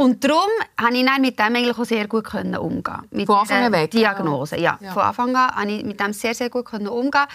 [0.00, 3.02] Und darum konnte ich mit dem eigentlich auch sehr gut können umgehen.
[3.10, 3.90] Mit Von Anfang an weg?
[3.90, 4.78] Diagnose, ja.
[4.80, 4.94] Ja.
[4.94, 7.26] Von Anfang an konnte ich mit dem sehr, sehr gut können umgehen.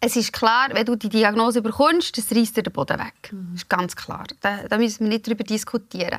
[0.00, 3.30] Es ist klar, wenn du die Diagnose bekommst, das reißt dir den Boden weg.
[3.30, 4.24] Das ist ganz klar.
[4.40, 6.18] Da, da müssen wir nicht darüber diskutieren.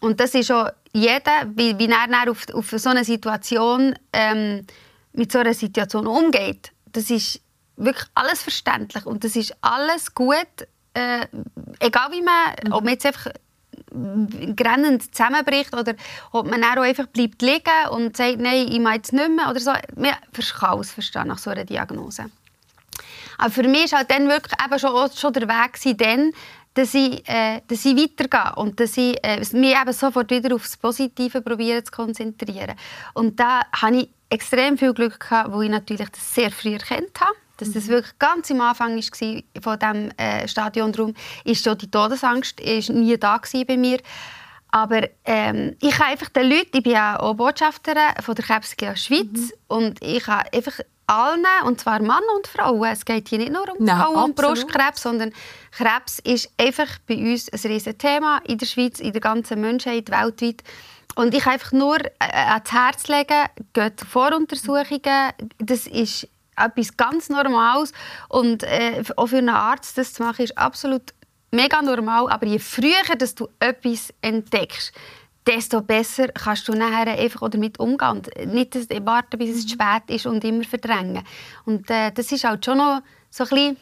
[0.00, 4.66] Und das ist auch jeder, wie, wie er auf, auf so eine Situation ähm,
[5.12, 6.72] mit so einer Situation umgeht.
[6.86, 7.40] Das ist
[7.76, 11.24] wirklich alles verständlich und das ist alles gut, äh,
[11.78, 13.28] egal wie man, ob man jetzt einfach
[14.56, 15.94] grennend zusammenbricht oder
[16.32, 19.60] ob man auch einfach bleibt liegen und sagt, nein, ich mache jetzt nicht mehr oder
[19.60, 19.72] so.
[19.96, 22.26] Man kann alles verstehen nach so einer Diagnose.
[23.38, 26.32] Aber für mich war halt dann wirklich eben schon, schon der Weg gewesen, dann,
[26.74, 30.76] dass ich, äh, dass ich weitergehe und dass ich äh, mich eben sofort wieder aufs
[30.76, 32.76] Positive probiere zu konzentrieren.
[33.14, 37.18] Und da hatte ich extrem viel Glück, gehabt, wo ich natürlich das sehr früh erkannt
[37.18, 37.34] habe.
[37.60, 40.92] Dass das wirklich ganz am Anfang war von diesem äh, Stadion.
[40.92, 43.98] Darum ist schon die Todesangst ist nie da bei mir.
[44.72, 48.94] Aber ähm, ich habe einfach den Leuten, ich bin ja auch Botschafterin von der Krebsliga
[48.94, 50.78] Schweiz und ich habe einfach
[51.10, 54.36] allen, und zwar Mann und Frauen, es geht hier nicht nur um Nein, Frauen und.
[54.36, 55.32] Brustkrebs, sondern
[55.72, 60.10] Krebs ist einfach bei uns ein riesiges Thema in der Schweiz, in der ganzen Menschheit,
[60.10, 60.62] weltweit.
[61.16, 66.28] Und ich kann einfach nur äh, ans Herz legen, geht Voruntersuchungen, das ist
[66.64, 67.92] etwas ganz Normales
[68.28, 71.02] und äh, auch für einen Arzt das zu machen, ist absolut
[71.50, 74.92] mega normal, aber je früher dass du etwas entdeckst,
[75.46, 79.70] desto besser kannst du nachher einfach damit umgehen und nicht das warten, bis es zu
[79.74, 81.24] spät ist und immer verdrängen.
[81.64, 83.76] Und äh, das ist halt schon noch so ein bisschen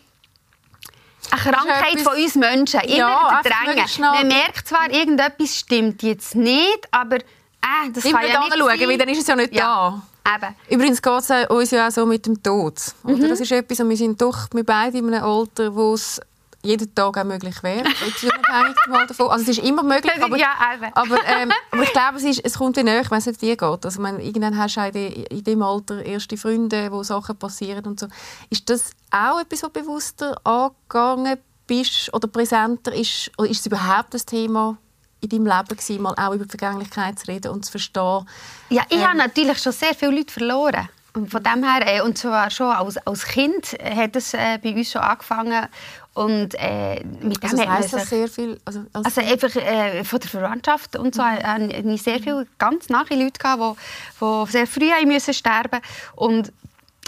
[1.31, 2.81] eine Krankheit von uns Menschen.
[2.81, 3.67] Immer Ja, wieder einfach drängen.
[3.67, 7.19] möglichst schnell- Man merkt zwar, irgendetwas stimmt jetzt nicht, aber
[7.63, 8.89] äh, das Immer kann ja nicht anschauen, sein.
[8.89, 10.03] weil dann ist es ja nicht Ja,
[10.35, 10.55] eben.
[10.71, 12.75] Übrigens geht es uns ja auch so mit dem Tod.
[13.05, 13.17] Oder?
[13.17, 13.29] Mhm.
[13.29, 16.21] Das ist etwas, und wir sind doch wir beide in einem Alter, wo es
[16.63, 17.85] jeden Tag auch möglich wäre.
[19.09, 19.31] Davon.
[19.31, 20.55] Also es ist immer möglich, aber, Ja,
[20.95, 23.57] aber, ähm, aber ich glaube, es, ist, es kommt wie näher, wenn es nicht dir
[23.57, 23.85] geht.
[23.85, 27.85] Also, man, irgendwann hast du auch in, in dem Alter erste Freunde, wo Sachen passieren
[27.87, 28.09] und so.
[28.51, 33.31] Ist das auch etwas, was bewusster angegangen bist oder präsenter ist?
[33.39, 34.79] Oder ist es überhaupt das Thema
[35.21, 38.27] in deinem Leben gewesen, mal auch über die Vergänglichkeit zu reden und zu verstehen?
[38.71, 39.07] Ja, ich Ähm.
[39.09, 40.89] habe natürlich schon sehr viele Leute verloren.
[41.15, 44.73] Und von dem her, äh, und zwar schon als, als Kind hat es äh, bei
[44.75, 45.67] uns schon angefangen.
[46.15, 48.61] Und äh, mit dem Also das hat man heisst das sich- sehr viel?
[48.65, 52.47] Also, als Also einfach äh, von der Verwandtschaft und so äh, hatte ich sehr viele
[52.59, 53.79] ganz nahe Leute, gehabt,
[54.21, 55.81] die, die sehr früh haben müssen sterben
[56.15, 56.53] Und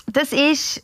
[0.07, 0.83] das ist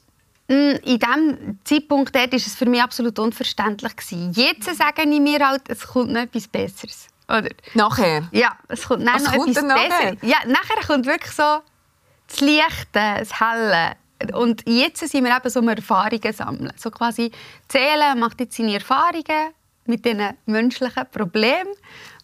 [0.49, 4.33] mh, in diesem Zeitpunkt dort ist es für mich absolut unverständlich gewesen.
[4.35, 7.07] Jetzt sage ich mir halt, es kommt noch etwas Besseres.
[7.29, 7.49] Oder?
[7.75, 8.29] Nachher?
[8.33, 9.89] Ja, es kommt dann Was noch kommt etwas nachher?
[9.89, 10.19] Besseres.
[10.23, 11.61] Ja, nachher kommt wirklich so
[12.29, 13.97] das Lichte, das Helle.
[14.33, 16.73] Und jetzt sind wir eben so am Erfahrungen sammeln.
[16.77, 17.31] So quasi
[17.69, 19.53] zählen, macht jetzt seine Erfahrungen
[19.85, 21.73] mit diesen menschlichen Problemen,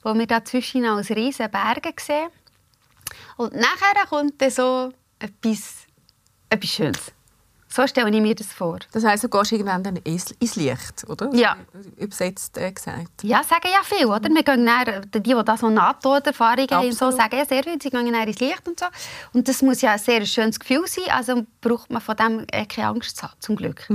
[0.05, 2.29] die wir da zwischen als riesen Berge sehen.
[3.37, 5.87] Und nachher kommt dann so etwas,
[6.49, 7.12] etwas Schönes.
[7.73, 8.81] So stelle ich mir das vor.
[8.93, 11.31] Das heisst, du gehst irgendwann dann ins, ins Licht, oder?
[11.33, 11.57] Ja.
[11.97, 13.23] Übersetzt äh, gesagt.
[13.23, 14.29] Ja, sagen ja viel, oder?
[14.29, 17.81] Wir gehen dann, die, die da so NATO-Erfahrungen haben, und so, sagen ja sehr viel,
[17.81, 18.87] sie gehen dann ins Licht und so.
[19.33, 22.67] Und das muss ja ein sehr schönes Gefühl sein, also braucht man von dem äh,
[22.67, 23.89] keine Angst zu haben, zum Glück.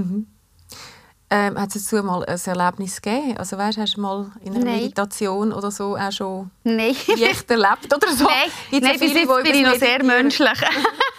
[1.30, 3.38] Ähm, hat es dazu mal ein Erlebnis gegeben?
[3.38, 4.76] Also weißt, hast du mal in einer Nein.
[4.78, 6.96] Meditation oder so auch schon Nein.
[7.16, 8.24] Licht erlebt oder so?
[8.28, 10.60] Nein, Gibt's ja Nein bis viele, jetzt die bin ich noch sehr menschlich.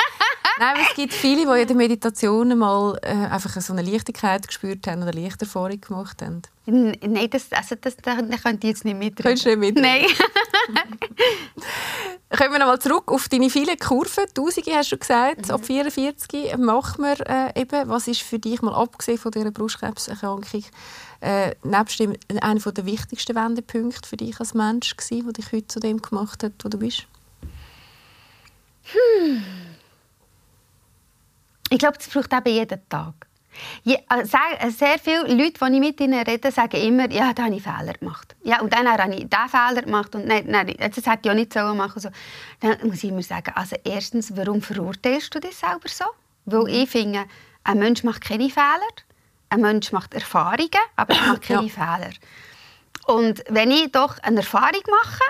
[0.58, 4.86] Nein, es gibt viele, die in der Meditation mal äh, einfach so eine Leichtigkeit gespürt
[4.86, 6.42] haben oder eine Lichterfahrung gemacht haben.
[6.66, 9.22] Nein, das, also das, da, da könnt ihr jetzt nicht mitreden.
[9.22, 9.82] Könntest du nicht mitreden?
[9.82, 10.06] Nein.
[12.36, 14.24] Kommen wir nochmal zurück auf deine vielen Kurven.
[14.34, 17.88] Tausende hast du gesagt, ab 44 macht man äh, eben.
[17.88, 20.64] Was ist für dich mal abgesehen von dieser Brustkrebserkrankung
[21.20, 25.68] äh, nebst dem einer der wichtigsten Wendepunkte für dich als Mensch gewesen, der dich heute
[25.68, 27.06] zu dem gemacht hat, wo du bist?
[31.70, 33.28] Ich glaube, das braucht eben jeden Tag.
[33.84, 37.44] Äh, sehr, äh, sehr viele Leute, die ich mit ihnen rede, sagen immer, ja, da
[37.44, 38.36] habe ich Fehler gemacht.
[38.42, 41.34] Ja, und dann habe ich diesen Fehler gemacht und nein, nein, das hätte ich auch
[41.34, 42.08] nicht so machen so.
[42.60, 46.04] Dann muss ich immer sagen, also erstens, warum verurteilst du dich selber so?
[46.44, 47.24] Weil ich finde,
[47.64, 48.94] ein Mensch macht keine Fehler,
[49.50, 52.10] ein Mensch macht Erfahrungen, aber er macht keine Fehler.
[53.06, 55.24] Und wenn ich doch eine Erfahrung mache,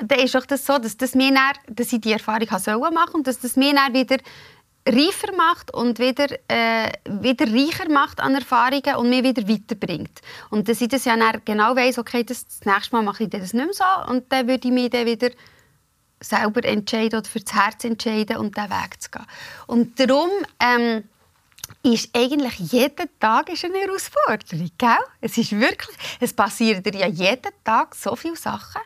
[0.00, 3.16] dann ist doch das so, dass, das mir dann, dass ich die Erfahrung sollen machen
[3.16, 4.16] und dass das mir dann wieder
[4.86, 10.20] reifer macht und wieder, äh, wieder reicher macht an Erfahrungen und mich wieder weiterbringt.
[10.50, 13.30] Und dass ich das ja dann genau weiss, okay, das, das nächste Mal mache ich
[13.30, 15.30] das nicht mehr so und dann würde ich mich dann wieder
[16.20, 19.26] selber entscheiden oder für das Herz entscheiden und diesen Weg zu gehen.
[19.66, 21.04] Und darum ähm,
[21.82, 24.96] ist eigentlich jeden Tag eine Herausforderung, gell?
[25.20, 28.80] Es ist wirklich, es passieren dir ja jeden Tag so viele Sachen,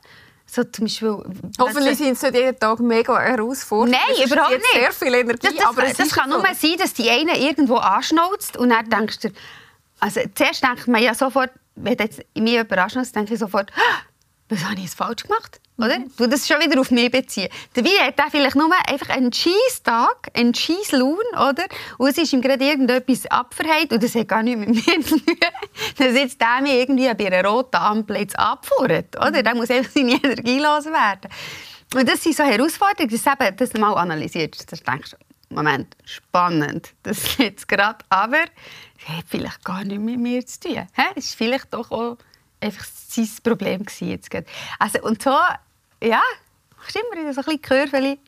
[0.54, 1.16] so zum Beispiel,
[1.58, 3.92] Hoffentlich sind es nicht jeden Tag mega herausfordernd.
[3.92, 4.66] Nein, überhaupt nicht.
[4.74, 6.36] sehr viel Energie, Das, das, aber es das kann so.
[6.38, 9.30] nur sein, dass die eine irgendwo anschnauzt und dann denkst du,
[10.00, 14.02] also zuerst denkt man ja sofort, wenn jetzt mich jemand anschnauzt, denke ich sofort, «Ah,
[14.50, 15.58] was habe ich jetzt falsch gemacht?
[15.82, 15.98] Oder?
[16.16, 17.48] Du das schon wieder auf mich beziehen.
[17.74, 21.64] Dabei hat er vielleicht nur einfach einen Scheiss-Tag, einen Scheiss-Lohn, oder?
[21.98, 25.18] Und es ist ihm gerade irgendetwas abverheilt und das hat gar nichts mit mir zu
[25.18, 25.36] tun.
[25.98, 29.42] Dann sitzt der mir irgendwie bei einer roten Ampel jetzt abfuhrt, oder?
[29.42, 31.30] Der muss einfach seine Energie loswerden.
[31.94, 34.70] Und das sind so Herausforderungen, dass du eben das mal analysierst.
[34.70, 35.16] Dass du denkst,
[35.50, 38.44] Moment, spannend, das jetzt gerade, aber
[38.98, 40.86] es hat vielleicht gar nichts mit mir zu tun.
[41.16, 42.16] Es ist vielleicht doch auch
[42.60, 44.46] einfach sein Problem gewesen jetzt gerade.
[44.78, 45.36] Also, und so,
[46.02, 46.22] ja,
[46.76, 48.18] machst du immer wieder so ein bisschen Kurve.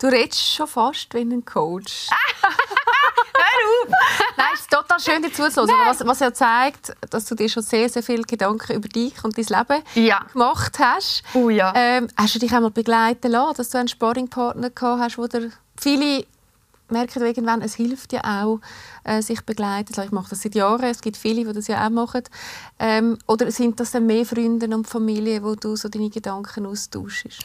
[0.00, 2.08] Du redest schon fast wie ein Coach.
[2.42, 3.94] Hör auf!
[4.36, 5.86] Nein, es ist total schön, dir zuzuhören.
[5.86, 9.36] Was, was ja zeigt, dass du dir schon sehr, sehr viele Gedanken über dich und
[9.38, 10.20] dein Leben Ja.
[10.32, 11.22] gemacht hast.
[11.34, 11.72] Oh ja.
[11.74, 15.52] Ähm, hast du dich einmal begleiten lassen, dass du einen Sparringpartner gehabt hast, wo dir
[15.80, 16.24] viele
[16.90, 18.60] merken irgendwann, es hilft ja auch,
[19.04, 19.92] äh, sich begleiten.
[19.94, 20.06] lassen.
[20.06, 22.22] Ich mache das seit Jahren, es gibt viele, die das ja auch machen.
[22.78, 27.42] Ähm, oder sind das dann mehr Freunde und Familie, wo du so deine Gedanken austauschst?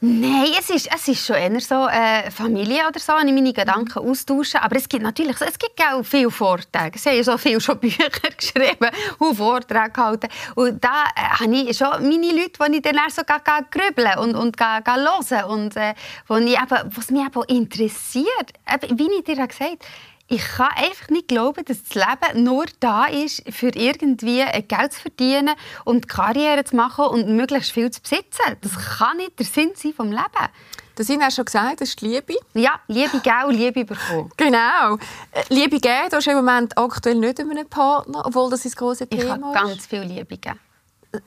[0.00, 3.52] Nein, es ist, es ist schon eher so äh, Familie oder so, wenn ich meine
[3.52, 4.60] Gedanken austausche.
[4.62, 6.96] Aber es gibt natürlich es gibt auch viele Vorträge.
[6.96, 10.28] Es haben so viele schon Bücher geschrieben und Vorträge gehalten.
[10.56, 13.22] Und da äh, habe ich schon meine Leute, die ich dann so
[13.70, 15.94] grübeln und, und ga, ga hören und äh,
[16.28, 18.52] wo ich eben, was mich eben interessiert.
[18.90, 19.78] Wie ich dir gesagt habe,
[20.26, 24.92] ich kann einfach nicht glauben, dass das Leben nur da ist, für irgendwie äh, Geld
[24.94, 28.56] zu verdienen und Karriere zu machen und möglichst viel zu besitzen.
[28.62, 30.48] Das kann nicht der Sinn sein vom Leben.
[30.96, 32.34] Das hast du schon gesagt, das ist die Liebe.
[32.54, 34.30] Ja, Liebe geben, Liebe bekommen.
[34.36, 34.94] Genau.
[35.32, 39.06] Äh, Liebe geben, du hast im Moment aktuell nicht einen Partner, obwohl das das große
[39.10, 39.60] Ich Thema ist.
[39.60, 40.58] ganz viel Liebe geben.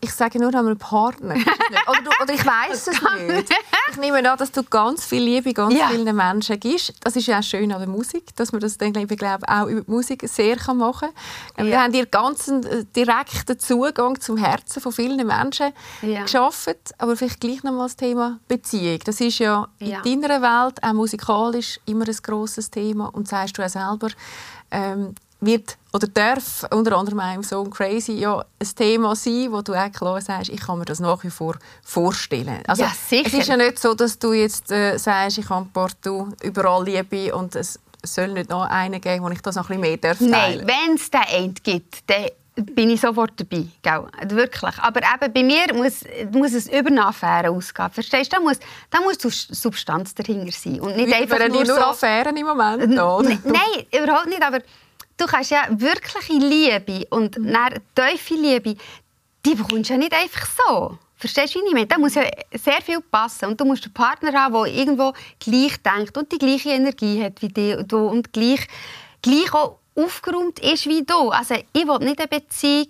[0.01, 1.35] Ich sage nur einen Partner.
[1.87, 3.53] oder, du, oder ich weiß es nicht.
[3.91, 5.87] Ich nehme an, dass du ganz viel Liebe ganz Ja.
[5.89, 6.93] vielen Menschen gibst.
[7.03, 9.67] Das ist ja auch schön an der Musik, dass man das dann, glaube ich, auch
[9.67, 11.09] über die Musik sehr kann machen
[11.55, 11.65] kann.
[11.65, 11.81] Wir Ja.
[11.83, 15.71] haben dir ganz einen äh, direkten Zugang zum Herzen von vielen Menschen
[16.01, 16.23] Ja.
[16.23, 16.73] geschaffen.
[16.97, 18.99] Aber vielleicht gleich noch mal das Thema Beziehung.
[19.05, 20.01] Das ist ja, Ja.
[20.03, 23.07] in deiner Welt, auch musikalisch, immer ein grosses Thema.
[23.13, 24.09] Und sagst du ja selber,
[24.71, 29.73] ähm, wird oder darf unter anderem im Song Crazy ja ein Thema sein, wo du
[29.73, 32.61] auch klar sagst, ich kann mir das nach wie vor vorstellen.
[32.67, 33.27] Also, Ja, sicher.
[33.27, 37.33] Es ist ja nicht so, dass du jetzt äh, sagst, ich habe partout überall Liebe
[37.35, 40.19] und es soll nicht noch einen geben, wo ich das noch ein bisschen mehr darf
[40.21, 40.67] Nein, teilen.
[40.67, 43.65] wenn es den einen gibt, dann bin ich sofort dabei.
[43.83, 44.03] Gell?
[44.35, 44.79] Wirklich.
[44.79, 47.89] Aber eben bei mir muss, muss es über eine Affäre ausgehen.
[47.91, 48.37] Verstehst du?
[48.37, 48.57] Da muss,
[48.89, 49.17] da muss
[49.51, 50.79] Substanz dahinter sein.
[50.79, 51.81] Und nicht einfach Einfach nur, nur so...
[51.81, 52.99] Affären im Moment.
[52.99, 53.29] oder?
[53.43, 54.41] Nein, überhaupt nicht.
[54.41, 54.59] Aber
[55.17, 57.55] du kannst ja wirkliche Liebe und Mhm.
[57.95, 58.75] tiefe Liebe,
[59.45, 60.97] die bekommst du ja nicht einfach so.
[61.15, 61.87] Verstehst du, wie ich meine?
[61.87, 63.45] Da muss ja sehr viel passen.
[63.45, 67.41] Und du musst einen Partner haben, der irgendwo gleich denkt und die gleiche Energie hat
[67.41, 68.67] wie du und gleich,
[69.23, 71.29] gleich auch aufgeräumt ist wie du.
[71.29, 72.89] Also ich will nicht eine Beziehung,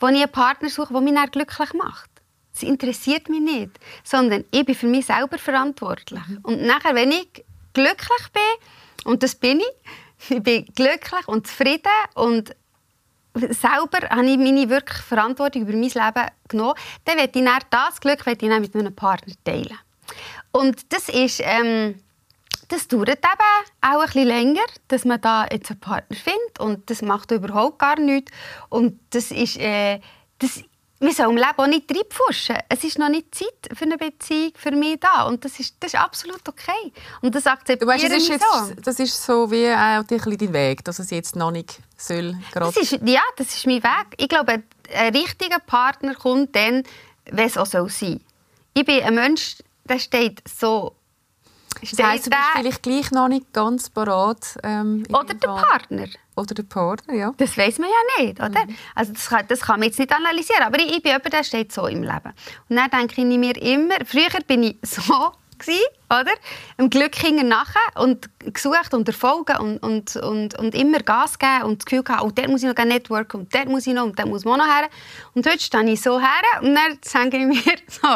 [0.00, 2.10] wo ich einen Partner suche, der mich dann glücklich macht.
[2.52, 3.70] Das interessiert mich nicht.
[4.02, 6.22] Sondern ich bin für mich selber verantwortlich.
[6.42, 9.66] Und nachher, wenn ich glücklich bin, und das bin ich,
[10.28, 12.54] ich bin glücklich und zufrieden und
[13.34, 18.26] selber habe ich meine wirklich Verantwortung über mein Leben genommen, dann werde ich das Glück
[18.26, 19.78] ich dann mit meinem Partner teilen.
[20.52, 21.40] Und das ist...
[21.42, 22.00] Ähm,
[22.68, 23.18] das dauert eben
[23.80, 27.78] auch ein bisschen länger, dass man da jetzt einen Partner findet und das macht überhaupt
[27.78, 28.30] gar nichts.
[28.68, 30.00] Und das ist, äh,
[30.38, 30.62] das,
[31.00, 32.56] wir sollen im Leben auch nicht reinpfuschen.
[32.68, 35.26] Es ist noch nicht Zeit für eine Beziehung für mich da.
[35.26, 36.92] Und das ist, das ist absolut okay.
[37.20, 38.74] Und das akzeptiere weißt, das ist, ich jetzt, so.
[38.82, 42.36] das ist so wie auch ein bisschen dein Weg, dass es jetzt noch nicht soll.
[42.52, 44.06] Das ist, ja, das ist mein Weg.
[44.16, 44.62] Ich glaube,
[44.94, 46.82] ein richtiger Partner kommt dann,
[47.26, 48.20] wenn es auch so sein
[48.74, 50.94] Ich bin ein Mensch, der steht so...
[51.80, 54.58] Das Steht heisst, du bist vielleicht gleich noch nicht ganz parat.
[54.64, 55.62] Ähm, oder der Fall.
[55.62, 56.06] Partner.
[56.38, 57.34] Oder der Partner, ja.
[57.36, 58.64] Das weiß man ja nicht, oder?
[58.64, 58.76] Mhm.
[58.94, 61.42] Also das kann, das kann man jetzt nicht analysieren, aber ich, ich bin jemand, der
[61.42, 62.32] steht so im Leben.
[62.68, 66.32] Und dann denke ich mir immer, früher bin ich so gewesen, oder?
[66.78, 71.64] Im Glück hingen nachher und gesucht und erfolgen und, und, und, und immer Gas geben
[71.64, 74.04] und das Gefühl gehabt, oh, der muss ich noch networken und der muss ich noch
[74.04, 74.88] und der muss man noch her.
[75.34, 78.08] Und heute stehe ich so her und dann sage ich mir so,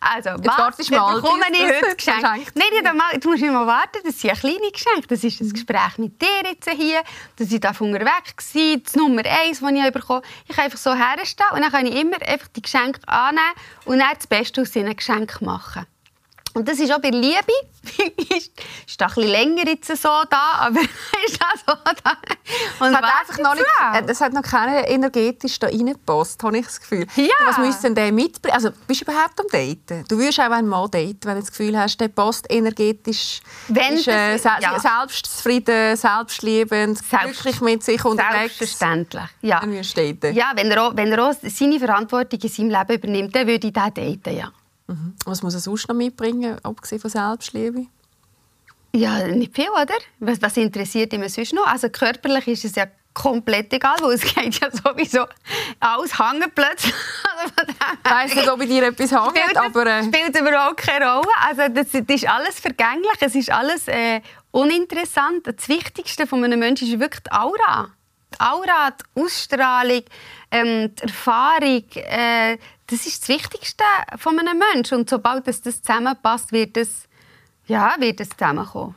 [0.00, 2.22] also was wartest du mal, bekomme ich heute geschenkt?
[2.54, 5.08] Nein, einmal, du musst mal warten, das sind ja kleine Geschenke.
[5.08, 7.02] Das ist ein Gespräch mit dir jetzt hier,
[7.36, 10.26] dass ich darf unterwegs war, das Nummer eins, das ich bekommen habe.
[10.48, 13.42] Ich kann einfach so herstehen und dann kann ich immer einfach die Geschenke annehmen
[13.84, 15.86] und dann das Beste aus diesen Geschenken machen.
[16.54, 17.36] Und das ist auch bei Liebe.
[18.36, 18.52] ist,
[18.86, 20.80] ist ein bisschen länger jetzt so da, aber
[21.26, 22.12] ist auch so da.
[22.78, 26.58] Und Es hat einfach noch nicht, äh, es hat noch keine energetisch da reingepasst, habe
[26.58, 27.06] ich das Gefühl.
[27.16, 27.26] Ja.
[27.46, 28.54] Was müsste denn der mitbringen?
[28.54, 30.04] Also, bist du überhaupt am Daten?
[30.08, 33.94] Du würdest auch einen Mann daten, wenn du das Gefühl hast, der passt energetisch, Wenn
[33.94, 34.78] ist äh, das- se ja.
[34.78, 38.58] selbstzufrieden, selbstliebend, Selbst- glücklich mit sich unterwegs.
[38.58, 39.24] Selbstverständlich.
[39.40, 39.60] Ja.
[39.60, 40.36] Dann würdest du daten.
[40.36, 43.66] ja, wenn er, auch, wenn er auch seine Verantwortung in seinem Leben übernimmt, dann würde
[43.66, 44.52] ich den daten, ja.
[45.24, 47.86] Was muss er sonst noch mitbringen, abgesehen von Selbstliebe?
[48.94, 49.94] Ja, nicht viel, oder?
[50.20, 51.66] Was, was interessiert ihn sonst noch?
[51.66, 55.26] Also körperlich ist es ja komplett egal, weil es geht ja sowieso
[55.80, 56.94] alles hängen plötzlich.
[58.04, 59.86] Ich weiss nicht, ob bei dir etwas hängt, spielt, aber...
[59.86, 61.28] Äh, spielt überhaupt keine Rolle.
[61.40, 65.46] Also das, das ist alles vergänglich, es ist alles äh, uninteressant.
[65.46, 67.90] Das Wichtigste von einem Menschen ist wirklich die Aura.
[68.34, 70.02] Die Aura, die Ausstrahlung,
[70.50, 72.58] ähm, die Erfahrung, äh,
[72.92, 73.84] das ist das Wichtigste
[74.18, 74.98] von einem Menschen.
[74.98, 77.08] Und sobald das, das zusammenpasst, wird es,
[77.66, 78.94] ja, wird zusammenkommen.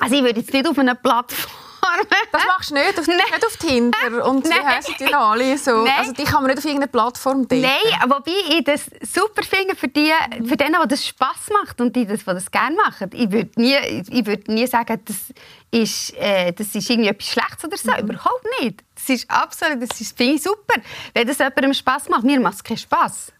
[0.00, 1.52] Also ich würde jetzt nicht auf einer Plattform...
[2.32, 5.84] das machst du nicht, auf, nicht auf Tinder und wie heissen die noch alle so.
[5.84, 5.94] Nein.
[5.98, 7.62] Also die kann man nicht auf irgendeiner Plattform daten.
[7.62, 10.12] Nein, wobei ich das super finde für die,
[10.44, 13.10] für denen, die das Spass macht und die das, die das gerne machen.
[13.12, 13.76] Ich würde nie,
[14.10, 15.32] ich würde nie sagen, das
[15.70, 17.92] ist, äh, das ist irgendwie etwas Schlechtes oder so.
[18.02, 18.82] Überhaupt nicht.
[19.06, 20.80] Das ist absolut, das ist, finde ich super.
[21.14, 23.32] Wenn das jemandem Spass macht, mir macht es keinen Spass.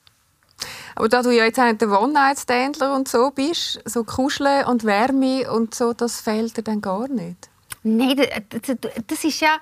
[0.95, 4.85] Aber da du ja jetzt auch nicht der One-Night-Standler und so bist, so Kuscheln und
[4.85, 7.49] Wärme und so, das fehlt dir dann gar nicht.
[7.83, 8.77] Nein, das,
[9.07, 9.59] das, ist ja...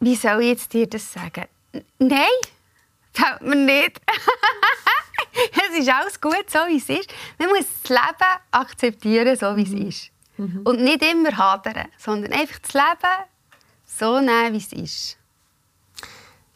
[0.00, 1.46] Wie soll ich jetzt dir das sagen?
[1.98, 2.26] Nein,
[3.12, 4.00] fällt mir nicht.
[5.72, 7.10] es ist alles gut, so wie es ist.
[7.38, 10.10] Man muss das Leben akzeptieren, so wie es ist.
[10.38, 13.24] Und nicht immer hadern, sondern einfach das Leben
[13.98, 15.16] so nehmen, wie es ist.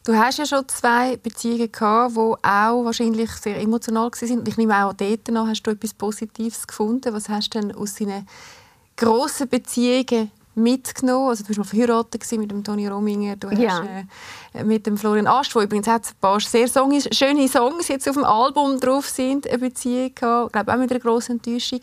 [0.05, 4.47] Du hast ja schon zwei Beziehungen gehabt, die auch wahrscheinlich sehr emotional waren.
[4.47, 7.13] Ich nehme auch dort noch, hast du etwas Positives gefunden?
[7.13, 8.27] Was hast du denn aus deinen
[8.97, 11.29] grossen Beziehungen mitgenommen?
[11.29, 13.79] Also du warst mal verheiratet mit dem Toni Rominger, du Ja.
[13.81, 13.87] hast
[14.53, 18.07] äh, mit dem Florian Ast, wo übrigens auch ein paar sehr Songs, schöne Songs jetzt
[18.09, 20.47] auf dem Album drauf sind, eine Beziehung gehabt.
[20.47, 21.79] Ich glaube auch mit einer grossen Enttäuschung.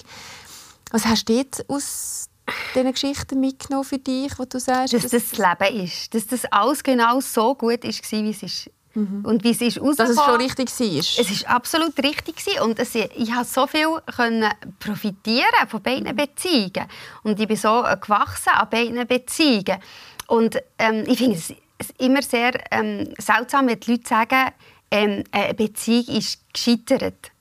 [0.91, 2.27] Was hast du jetzt aus
[2.75, 6.15] diesen Geschichten mitgenommen für dich, wo du sagst, Dass das das Leben ist.
[6.15, 7.91] Dass das alles genau so gut war,
[8.25, 8.71] wie es ist.
[8.95, 10.99] Und wie es ist dass es schon richtig war?
[10.99, 13.87] Es war absolut richtig und es, ich habe so viel
[14.17, 16.89] können profitieren von beiden Beziehungen
[17.23, 19.79] und ich bin so äh, gewachsen an beiden Beziehungen
[20.27, 24.53] und ähm, ich finde es es immer sehr ähm, seltsam, wenn die Leute sagen,
[24.91, 27.33] ähm, eine Beziehung ist gescheitert.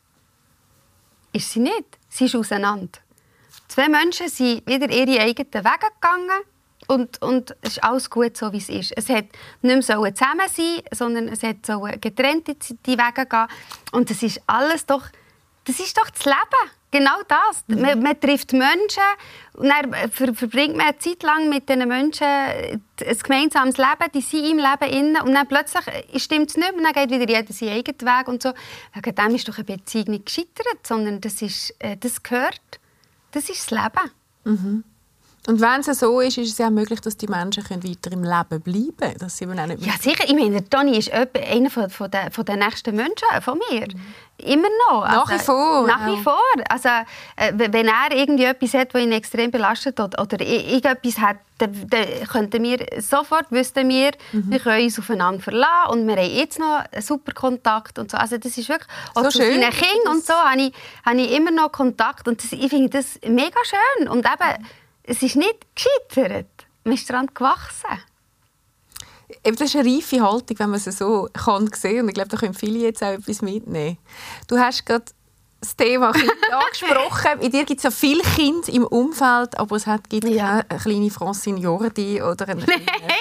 [1.33, 1.97] Ist sie nicht.
[2.07, 2.99] Sie ist auseinander.
[3.69, 6.41] Zwei Menschen sind wieder ihre eigenen Wege gegangen
[6.87, 8.93] und, und es ist alles gut, so wie es ist.
[8.97, 9.25] Es hat
[9.61, 13.47] nicht mehr zusammen sein, sondern es hat sollen getrennt die Wege gehen.
[13.91, 15.03] Und das ist alles doch,
[15.65, 16.71] das ist doch das Leben.
[16.91, 17.63] Genau das.
[17.67, 19.03] Man, man trifft Menschen
[19.53, 24.21] und dann ver verbringt man eine Zeit lang mit diesen Menschen ein gemeinsames Leben, die
[24.21, 27.53] sind im Leben inne und dann plötzlich stimmt es nicht und dann geht wieder jeder
[27.53, 28.53] seinen eigenen Weg und so.
[28.95, 32.79] Wegen dem ist doch eine Beziehung nicht gescheitert, sondern das, ist, äh, das gehört,
[33.31, 34.11] das ist das Leben.
[35.47, 38.23] Und wenn es so ist, ist es ja möglich, dass die Menschen können weiter im
[38.23, 39.29] Leben bleiben können.
[39.29, 40.25] Sie eben auch nicht Ja, sicher.
[40.27, 43.87] Ich meine, der Toni ist einer von, von, der, von den nächsten Menschen von mir.
[44.37, 45.05] Immer noch.
[45.07, 46.39] Nach wie vor, Nach wie vor.
[46.69, 46.89] Also,
[47.35, 51.73] äh, wenn er irgendwie etwas hat, das ihn extrem belastet oder, oder irgendetwas hat, dann,
[51.89, 54.51] dann könnten wir sofort wüssten wir, Mhm.
[54.51, 58.17] wir können uns aufeinander verlassen und wir haben jetzt noch einen super Kontakt und so.
[58.17, 59.59] Also das ist wirklich, auch So zu schön.
[59.59, 60.73] seinen Kindern und so habe ich,
[61.05, 64.65] habe ich immer noch Kontakt und das, ich finde das mega schön und eben,
[65.09, 66.47] es ist nicht gescheitert.
[66.83, 67.99] Man ist daran gewachsen.
[69.43, 72.01] Eben, das ist eine reife Haltung, wenn man sie so kann sehen.
[72.03, 73.97] Und ich glaube, da können viele jetzt auch etwas mitnehmen.
[74.47, 75.05] Du hast gerade
[75.61, 77.41] das Thema Kind angesprochen.
[77.41, 80.63] In dir gibt es ja viele Kinder im Umfeld, aber es hat, gibt Ja.
[80.63, 82.65] keine kleine Francine Jordi oder eine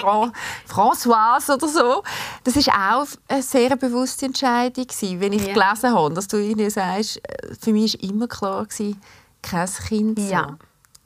[0.00, 0.32] Fran
[0.66, 2.02] Françoise oder so.
[2.44, 5.52] Das ist auch eine sehr bewusste Entscheidung gewesen, wenn ich Ja.
[5.52, 9.00] gelesen habe, dass du ihnen sagst, äh, für mich war immer klar, gewesen,
[9.42, 10.18] kein Kind.
[10.20, 10.24] so.
[10.26, 10.56] Ja.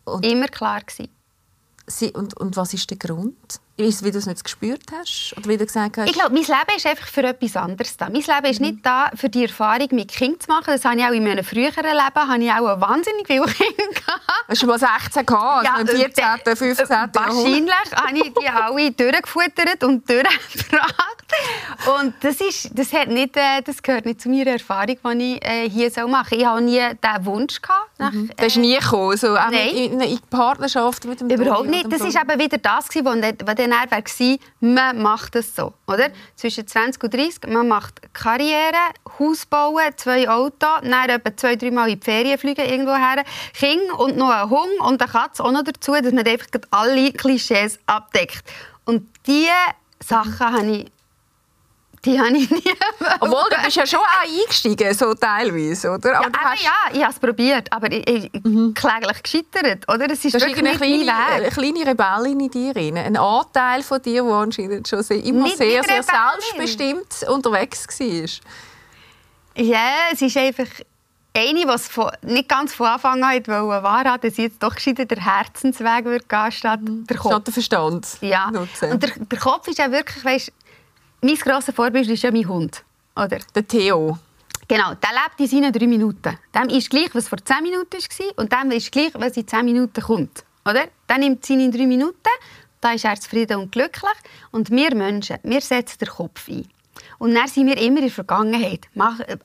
[0.05, 1.09] Und, Immer klar gewesen.
[1.86, 3.36] sie, und, und was ist der Grund?
[3.78, 5.34] Ist weil du es nicht gespürt hast?
[5.36, 8.07] Oder weil du gesagt hast, Ich glaube, mein Leben ist einfach für etwas anderes da.
[8.11, 10.66] Mein Leben ist nicht da, für die Erfahrung mit Kind zu machen.
[10.68, 14.22] Das habe ich auch in meinem früheren Leben habe ich auch wahnsinnig viele Kinder gehabt.
[14.48, 16.86] hast du mal 16 gehabt, also im und 14., der- 15.
[16.88, 17.16] Jahrhundert?
[17.16, 21.11] Wahrscheinlich habe ich die alle durchgefuttert und durchgebracht.
[22.01, 25.45] Und das, ist, das, hat nicht, äh, das gehört nicht zu meiner Erfahrung, die ich
[25.45, 26.37] äh, hier so mache.
[26.37, 27.91] Ich habe nie diesen Wunsch gehabt.
[27.99, 28.30] Nach, Mhm.
[28.37, 29.68] Das ist nie gekommen, so, auch Nein.
[29.74, 31.91] in, in Partnerschaft mit dem Überhaupt nicht.
[31.93, 35.72] Das war eben wieder das, was dann- eher war, man macht es so.
[35.87, 36.11] Oder?
[36.37, 38.76] Zwischen 20 und 30, man macht Karriere,
[39.18, 43.24] Haus bauen, zwei Autos, dann etwa zwei, drei Mal in die Ferien fliegen irgendwo her,
[43.55, 47.12] Kinder und noch einen Hund und eine Katze auch noch dazu, dass man einfach alle
[47.12, 48.43] Klischees abdeckt.
[48.85, 49.49] Und diese
[50.05, 50.93] Sachen habe ich,
[52.05, 52.62] die habe ich nie
[53.20, 56.12] Obwohl, du bist ja schon auch eingestiegen, so teilweise, oder?
[56.12, 58.30] ja, Aber eben, hast, ja, ich habe es probiert, aber ich, ich,
[58.74, 59.88] kläglich gescheitert.
[59.88, 60.11] Oder?
[60.11, 61.11] Es ist du hast wirklich kleine, Weg.
[61.11, 62.98] eine kleine Rebellin in dir drin.
[62.98, 69.64] Ein Anteil von dir, der anscheinend schon sehr, immer Nicht- sehr, sehr selbstbestimmt unterwegs war.
[69.64, 70.66] Ja, es ist einfach
[71.34, 73.50] eine, von, nicht ganz von Anfang an wollte
[73.82, 77.32] wahrhaben, dass sie jetzt doch gescheiter der Herzensweg würde gehen statt der Kopf.
[77.32, 78.50] Statt den Verstand Ja.
[78.50, 78.92] nutzen.
[78.92, 80.53] Und der, der Kopf ist ja wirklich, weißt,
[81.23, 82.85] mein grosses Vorbild ist ja mein Hund.
[83.16, 83.39] Oder?
[83.55, 84.18] der Theo.
[84.68, 86.39] Genau, der lebt in seinen drei Minuten.
[86.55, 89.64] Dem ist gleich, was vor zehn Minuten war und dem ist gleich, was in zehn
[89.64, 90.45] Minuten kommt.
[90.64, 90.89] Oder?
[91.09, 92.16] Der nimmt seine drei Minuten,
[92.81, 94.12] da ist er zufrieden und glücklich.
[94.51, 96.66] Und wir Menschen, wir setzen den Kopf ein.
[97.18, 98.86] Und dann sind wir immer in der Vergangenheit.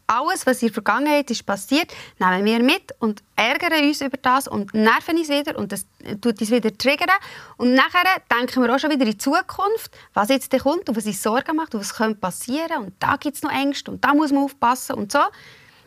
[0.07, 4.47] Alles, was in der Vergangenheit ist passiert, nehmen wir mit und ärgern uns über das
[4.47, 5.85] und nerven uns wieder und das
[6.21, 7.09] tut uns wieder triggern.
[7.57, 10.95] Und nachher denken wir auch schon wieder in die Zukunft, was jetzt denn kommt und
[10.97, 14.03] was uns Sorgen macht und was könnte passieren und da gibt es noch Ängste und
[14.03, 15.19] da muss man aufpassen und so.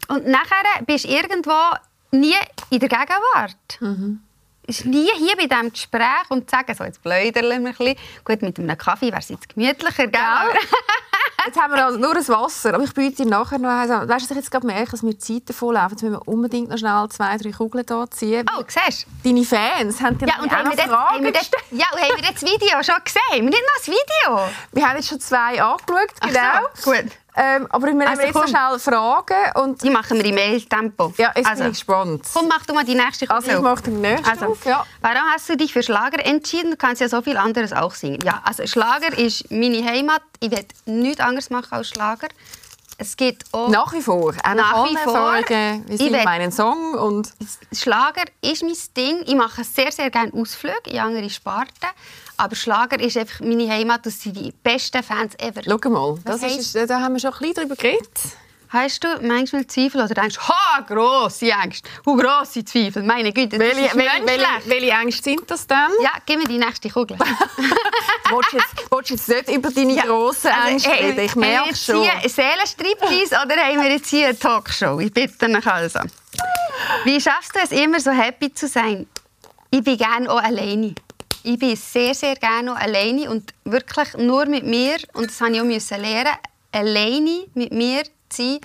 [0.08, 1.52] Und nachher bist du irgendwo
[2.12, 2.34] nie
[2.70, 3.56] in der Gegenwart.
[4.66, 7.96] Ist nie hier bei diesem Gespräch und sagen, so, jetzt pläudern wir ein bisschen.
[8.24, 10.20] Gut, mit einem Kaffee wäre es jetzt gemütlicher, gell?
[10.20, 10.52] Aber-
[11.46, 14.08] Jetzt haben wir also nur das Wasser, aber ich biete dir nachher noch eins an.
[14.08, 15.90] Weißt du, dass ich jetzt gerade merke, dass mir die Zeit davonlaufen?
[15.92, 18.46] Jetzt müssen wir unbedingt noch schnell zwei, drei Kugeln hier ziehen.
[18.56, 19.28] Oh, siehst du?
[19.28, 21.50] Deine Fans haben dir Ja, und auch haben noch wir, das, haben, Fragen wir das,
[21.70, 23.20] ja, und haben wir das Video schon gesehen?
[23.32, 24.50] Haben wir nicht noch das Video?
[24.72, 26.40] Wir haben jetzt schon zwei angeschaut, genau.
[26.74, 27.10] so, gut.
[27.36, 28.50] Ähm, aber wir Also jetzt noch komm.
[28.50, 29.34] schnell fragen.
[29.62, 31.14] Und Die machen wir im Mail-Tempo.
[31.16, 32.26] ja, jetzt also, bin ich gespannt.
[32.34, 34.64] komm, mach du mal die nächste Also, ich mache den nächsten Also, auf.
[34.64, 34.84] Ja.
[35.00, 36.72] Warum hast du dich für Schlager entschieden?
[36.72, 38.18] Du kannst ja so viel anderes auch singen.
[38.24, 40.22] Ja, also Schlager ist meine Heimat.
[40.40, 42.28] Ich will nichts anderes machen als Schlager.
[43.00, 43.70] Es geht auch...
[43.70, 44.34] Nach wie vor.
[44.44, 45.14] Auch nach, wie vor.
[45.14, 45.84] Folgen.
[45.86, 47.32] Wir Ich singen meinen Song und
[47.72, 49.22] Schlager ist mein Ding.
[49.24, 51.88] Ich mache sehr, sehr gerne Ausflüge in andere Sparten.
[52.36, 54.04] Aber Schlager ist einfach meine Heimat.
[54.04, 55.62] Das sind die besten Fans ever.
[55.64, 56.18] schau mal.
[56.26, 58.10] Das ist, da haben wir schon ein bisschen drüber geredet.
[58.72, 63.58] Hast du manchmal Zweifel oder denkst, ha, grosse Ängste, how grosse Zweifel, meine Güte, das
[63.58, 65.88] Welche, ist welche, welche, welche Ängste sind das denn?
[66.00, 67.18] Ja, gib mir die nächste Kugel.
[67.18, 71.24] Willst du jetzt, willst du jetzt nicht über deine grossen Ängste hey, reden?
[71.24, 72.02] Ich haben wir merke jetzt schon.
[72.02, 75.00] hier Seelenstriptease oder haben wir jetzt hier eine Talkshow?
[75.00, 76.00] Ich bitte dich also.
[77.02, 79.08] Wie schaffst du es immer so happy zu sein?
[79.72, 80.94] Ich bin gerne auch alleine.
[81.42, 85.54] Ich bin sehr, sehr gerne auch alleine und wirklich nur mit mir, und das habe
[85.54, 86.36] ich auch müssen lernen,
[86.70, 88.60] alleine mit mir zu sein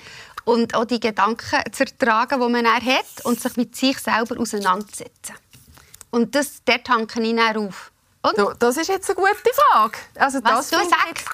[0.45, 4.39] und auch die Gedanken zu ertragen, die man dann hat und sich mit sich selber
[4.39, 5.35] auseinanderzusetzen.
[6.11, 7.91] Und das, der tanke ich dann auf.
[8.21, 9.97] Und das ist jetzt eine gute Frage.
[10.15, 11.25] Also, was das du sagst,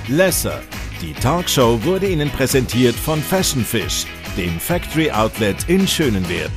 [0.09, 0.59] Lesser.
[1.01, 6.51] Die Talkshow wurde Ihnen präsentiert von Fashion Fish, dem Factory Outlet in Schönenwert.